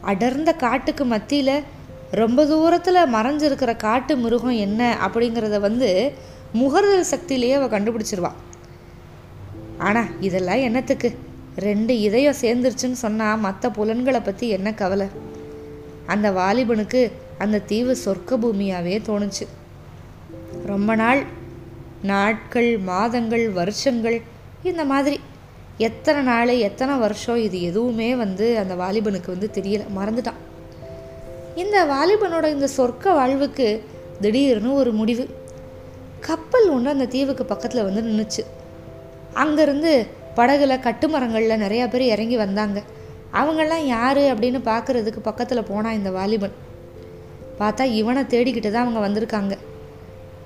அடர்ந்த 0.00 0.52
காட்டுக்கு 0.52 1.04
மத்தியில் 1.04 1.62
ரொம்ப 2.10 2.46
தூரத்தில் 2.46 3.14
மறைஞ்சிருக்கிற 3.14 3.76
காட்டு 3.76 4.16
மிருகம் 4.16 4.58
என்ன 4.66 4.96
அப்படிங்கிறத 5.06 5.60
வந்து 5.60 6.14
முகர்தல் 6.54 7.10
சக்தியிலேயே 7.10 7.52
அவள் 7.52 7.80
கண்டுபிடிச்சிருவா. 7.80 8.32
ஆனால் 9.78 10.06
இதெல்லாம் 10.20 10.58
என்னத்துக்கு? 10.58 11.18
ரெண்டு 11.56 12.00
இதயம் 12.00 12.40
சேர்ந்துருச்சுன்னு 12.40 12.92
சொன்னால் 12.92 13.38
மற்ற 13.38 13.70
புலன்களை 13.70 14.20
பற்றி 14.20 14.48
என்ன 14.48 14.74
கவலை? 14.74 15.06
அந்த 16.06 16.30
வாலிபனுக்கு 16.30 17.12
அந்த 17.38 17.58
தீவு 17.58 17.96
சொர்க்க 18.04 18.30
பூமியாகவே 18.30 19.02
தோணுச்சு. 19.06 19.46
ரொம்ப 20.66 20.94
நாள் 20.94 21.24
நாட்கள் 22.02 22.78
மாதங்கள் 22.78 23.50
வருஷங்கள் 23.50 24.22
இந்த 24.62 24.84
மாதிரி. 24.84 25.20
எத்தனை 25.78 26.22
நாள் 26.22 26.48
எத்தனை 26.48 26.96
வருஷம் 26.96 27.36
இது 27.36 27.62
எதுவுமே 27.62 28.16
வந்து 28.16 28.58
அந்த 28.58 28.74
வாலிபனுக்கு 28.74 29.26
வந்து 29.26 29.50
தெரியல. 29.54 29.80
மறந்துட்டான். 29.96 30.40
இந்த 31.54 31.84
வாலிபனோட 31.84 32.50
இந்த 32.50 32.68
சொர்க்க 32.76 33.12
வாழ்வுக்கு 33.12 33.84
திடீர்னு 34.20 34.74
ஒரு 34.74 34.92
முடிவு. 34.92 35.28
கப்பல் 36.20 36.68
ஒன்று 36.68 36.90
அந்த 36.90 37.06
தீவுக்கு 37.06 37.44
பக்கத்தில் 37.44 37.82
வந்து 37.82 38.02
நின்றுச்சு 38.02 38.44
அங்கேருந்து 39.34 40.06
படகுல 40.36 40.78
கட்டுமரங்களில் 40.78 41.62
நிறையா 41.62 41.88
பேர் 41.88 42.00
இறங்கி 42.00 42.36
வந்தாங்க. 42.36 42.82
அவங்கெல்லாம் 43.32 43.84
யார் 43.84 44.18
அப்படின்னு 44.18 44.60
பார்க்குறதுக்கு 44.64 45.18
பக்கத்தில் 45.22 45.62
போனான் 45.62 45.92
இந்த 45.92 46.10
வாலிபன். 46.10 46.52
பார்த்தா 47.58 47.82
இவனை 47.82 48.22
தேடிக்கிட்டு 48.22 48.70
தான் 48.70 48.94
அவங்க 48.94 49.08
வந்திருக்காங்க. 49.08 49.56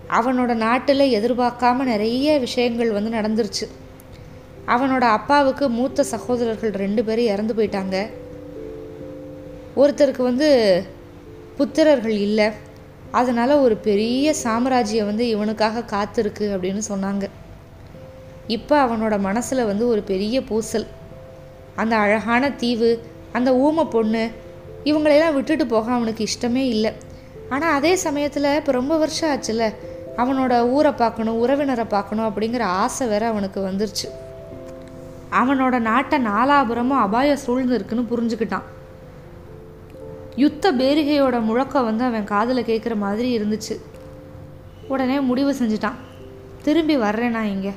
அவனோட 0.09 0.55
நாட்டில் 0.55 0.99
எதிர்பார்க்காம 0.99 1.75
நிறைய 1.75 2.39
விஷயங்கள் 2.39 2.91
வந்து 2.91 3.11
நடந்துருச்சு. 3.19 3.67
அவனோட 4.67 5.01
அப்பாவுக்கு 5.01 5.69
மூத்த 5.69 6.03
சகோதரர்கள் 6.03 6.71
ரெண்டு 6.71 7.05
பேரும் 7.05 7.25
இறந்து 7.25 7.55
போயிட்டாங்க. 7.55 8.11
ஒருத்தருக்கு 9.77 10.23
வந்து 10.23 10.85
புத்திரர்கள் 11.59 12.19
இல்லை. 12.29 12.51
அதனால் 13.19 13.63
ஒரு 13.65 13.77
பெரிய 13.89 14.33
சாம்ராஜ்யம் 14.45 15.09
வந்து 15.11 15.25
இவனுக்காக 15.35 15.85
காத்திருக்கு 15.95 16.47
அப்படின்னு 16.55 16.83
சொன்னாங்க. 16.89 17.25
இப்போ 18.57 18.77
அவனோட 18.87 19.15
மனசில் 19.29 19.69
வந்து 19.71 19.85
ஒரு 19.89 20.03
பெரிய 20.11 20.37
பூசல். 20.49 20.87
அந்த 21.77 21.95
அழகான 21.97 22.51
தீவு 22.63 22.91
அந்த 23.33 23.51
ஊமை 23.67 23.85
பொண்ணு 23.85 24.25
இவங்களையெல்லாம் 24.91 25.37
விட்டுட்டு 25.37 25.67
போக 25.67 25.93
அவனுக்கு 25.93 26.23
இஷ்டமே 26.29 26.65
இல்லை. 26.75 26.93
ஆனால் 27.55 27.77
அதே 27.79 27.93
சமயத்தில் 28.07 28.57
இப்போ 28.59 28.73
ரொம்ப 28.73 28.97
வருஷம் 28.97 29.31
ஆச்சுல்ல 29.33 29.67
அவனோட 30.23 30.55
ஊரை 30.77 30.93
பார்க்கணும் 30.93 31.39
உறவினரை 31.43 31.87
பார்க்கணும் 31.95 32.29
அப்படிங்கிற 32.31 32.65
ஆசை 32.83 33.05
வேற 33.13 33.25
அவனுக்கு 33.33 33.61
வந்துருச்சு. 33.69 34.09
அவனோட 35.41 35.79
நாட்டை 35.79 36.19
நாலாபுரமும் 36.25 37.03
அபாயம் 37.07 37.43
சூழ்ந்து 37.45 37.75
இருக்குன்னு 37.75 38.11
புரிஞ்சுக்கிட்டான். 38.13 38.67
யுத்த 40.37 40.73
பேரிகையோட 40.73 41.43
முழக்கம் 41.43 41.85
வந்து 41.85 42.05
அவன் 42.05 42.25
காதில் 42.25 42.65
கேட்குற 42.65 42.97
மாதிரி 42.97 43.39
இருந்துச்சு. 43.39 43.81
உடனே 44.89 45.21
முடிவு 45.21 45.53
செஞ்சுட்டான். 45.53 45.95
திரும்பி 46.63 46.97
வர்றேன் 46.97 47.31
நான் 47.31 47.45
இங்கே? 47.45 47.73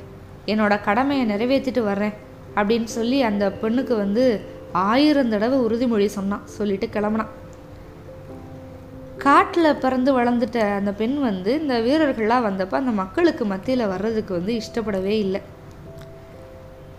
என்னோட 0.46 0.82
கடமையை 0.82 1.30
நிறைவேற்றிட்டு 1.30 1.82
வர்றேன் 1.82 2.12
அப்படின்னு 2.54 2.84
சொல்லி 2.84 3.22
அந்த 3.22 3.52
பெண்ணுக்கு 3.52 3.96
வந்து 3.96 4.40
ஆயிரம் 4.72 5.28
தடவை 5.28 5.58
உறுதிமொழி 5.58 6.06
சொன்னான். 6.06 6.46
சொல்லிட்டு 6.46 6.86
கிளம்புனான். 6.86 7.26
காட்டில் 9.18 9.76
பிறந்து 9.76 10.20
வளர்ந்துட்ட 10.20 10.74
அந்த 10.74 10.92
பெண் 10.92 11.20
வந்து 11.20 11.60
இந்த 11.60 11.78
வீரர்கள்லாம் 11.78 12.46
வந்தப்போ 12.46 12.74
அந்த 12.74 12.90
மக்களுக்கு 12.90 13.44
மத்தியில் 13.44 13.86
வர்றதுக்கு 13.86 14.34
வந்து 14.34 14.60
இஷ்டப்படவே 14.60 15.16
இல்லை. 15.18 15.40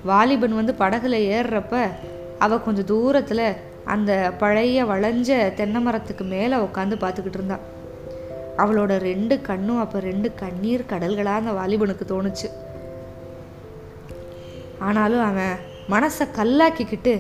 வாலிபன் 0.04 0.56
வந்து 0.56 0.76
படகுல 0.80 1.12
ஏறுறப்ப 1.12 1.90
அவள் 2.40 2.64
கொஞ்சம் 2.64 2.86
தூரத்தில் 2.86 3.56
அந்த 3.94 4.12
பழைய 4.38 4.86
வளைஞ்ச 4.86 5.30
தென்னை 5.54 5.82
மரத்துக்கு 5.82 6.24
மேலே 6.24 6.56
உட்காந்து 6.58 6.96
பார்த்துக்கிட்டு 7.04 7.40
இருந்தான் 7.40 7.66
அவளோட 8.58 8.94
ரெண்டு 9.00 9.36
கண்ணும் 9.42 9.80
அப்போ 9.80 10.00
ரெண்டு 10.00 10.28
கண்ணீர் 10.34 10.90
கடல்களாக 10.90 11.42
அந்த 11.42 11.52
வாலிபனுக்கு 11.52 12.06
தோணுச்சு. 12.12 12.48
ஆனாலும் 14.80 15.24
அவன் 15.30 15.56
மனசை 15.90 16.26
கல்லாக்கிக்கிட்டு 16.38 17.14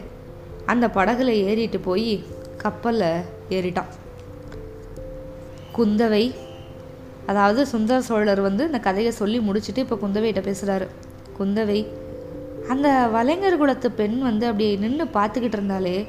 அந்த 0.65 0.85
படகுல 0.87 1.29
ஏறிட்டு 1.49 1.79
போய் 1.79 2.23
கப்பலில் 2.63 3.25
ஏறிட்டான். 3.49 3.91
குந்தவை 5.77 6.25
அதாவது 7.25 7.61
சுந்தர 7.65 8.01
சோழர் 8.01 8.41
வந்து 8.41 8.63
இந்த 8.65 8.79
கதையை 8.79 9.11
சொல்லி 9.11 9.37
முடிச்சுட்டு 9.39 9.83
இப்போ 9.83 9.95
குந்தவைகிட்ட 9.95 10.41
பேசுகிறாரு 10.49 10.87
குந்தவை 11.37 11.79
அந்த 12.67 12.87
வலைஞர் 13.13 13.57
குலத்து 13.57 13.91
பெண் 13.91 14.17
வந்து 14.19 14.45
அப்படி 14.45 14.67
நின்று 14.77 15.05
பார்த்துக்கிட்டு 15.05 15.57
இருந்தாலே 15.57 16.07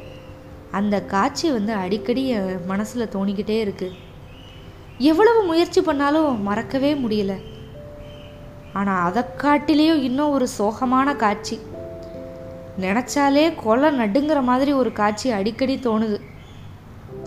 அந்த 0.71 1.03
காட்சி 1.03 1.53
வந்து 1.53 1.73
அடிக்கடி 1.73 2.29
என் 2.29 2.67
மனசில் 2.67 3.09
தோணிக்கிட்டே 3.13 3.65
இருக்குது 3.65 3.95
எவ்வளவு 4.99 5.43
முயற்சி 5.43 5.81
பண்ணாலும் 5.81 6.43
மறக்கவே 6.43 6.95
முடியல. 6.95 7.41
ஆனால் 8.73 9.05
அதை 9.05 9.23
காட்டிலேயும் 9.39 10.03
இன்னும் 10.03 10.31
ஒரு 10.31 10.49
சோகமான 10.59 11.17
காட்சி. 11.17 11.61
நினச்சாலே 12.81 13.55
கொலை 13.63 13.99
நடுங்கிற 13.99 14.43
மாதிரி 14.43 14.73
ஒரு 14.73 14.93
காட்சி 14.93 15.31
அடிக்கடி 15.31 15.77
தோணுது. 15.77 16.21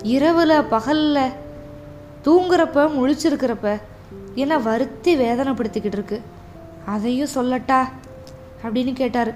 இரவில் 0.04 0.63
பகலில் 0.63 1.32
தூங்குறப்ப 2.23 2.88
முழிச்சிருக்கிறப்ப 2.88 3.82
என்ன 4.36 4.60
வருத்தி 4.60 5.17
வேதனைப்படுத்திக்கிட்டு 5.17 5.91
இருக்கு. 5.91 6.21
அதையும் 6.86 7.30
சொல்லட்டா? 7.36 7.89
அப்படின்னு 8.63 8.93
கேட்டார். 8.93 9.36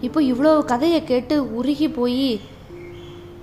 இப்போ 0.00 0.20
இவ்வளோ 0.20 0.64
கதையை 0.64 1.04
கேட்டு 1.04 1.54
உருகி 1.54 1.88
போய் 1.88 2.40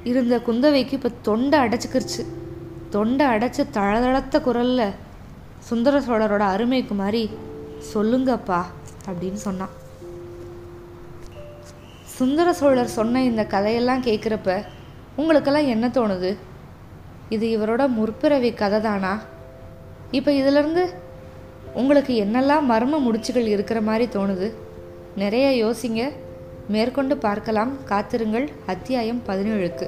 இருந்த 0.09 0.37
குந்தவைக்கு 0.47 0.93
இப்போ 0.93 1.09
தொண்டை 1.21 1.59
அடைச்சிக்கிருச்சு. 1.59 2.21
தொண்டை 2.89 3.25
அடைச்சி 3.25 3.63
தளதளத்த 3.73 4.41
குரலில் 4.41 4.95
சுந்தர 5.59 5.99
சோழரோட 5.99 6.43
அருமைக்கு 6.53 6.95
மாதிரி 6.95 7.29
சொல்லுங்கப்பா 7.93 8.61
அப்படின்னு 9.09 9.39
சொன்னான். 9.47 9.75
சுந்தர 12.05 12.53
சோழர் 12.53 12.95
சொன்ன 12.99 13.23
இந்த 13.23 13.45
கதையெல்லாம் 13.45 14.03
கேட்குறப்ப 14.03 14.63
உங்களுக்கெல்லாம் 15.15 15.67
என்ன 15.67 15.87
தோணுது? 15.87 16.35
இது 17.29 17.45
இவரோட 17.57 17.87
முற்பிறவி 17.87 18.53
கதை 18.53 18.81
தானா 18.81 19.13
இப்போ 20.11 20.31
இதிலிருந்து 20.33 20.93
உங்களுக்கு 21.73 22.13
என்னெல்லாம் 22.23 22.67
மர்ம 22.69 22.97
முடிச்சுகள் 23.07 23.51
இருக்கிற 23.55 23.81
மாதிரி 23.81 24.05
தோணுது? 24.11 24.53
நிறைய 25.15 25.47
யோசிங்க. 25.65 26.11
மேற்கொண்டு 26.67 27.17
பார்க்கலாம். 27.17 27.71
காத்திருங்கள். 27.83 28.51
அத்தியாயம் 28.65 29.21
பதினேழுக்கு. 29.27 29.87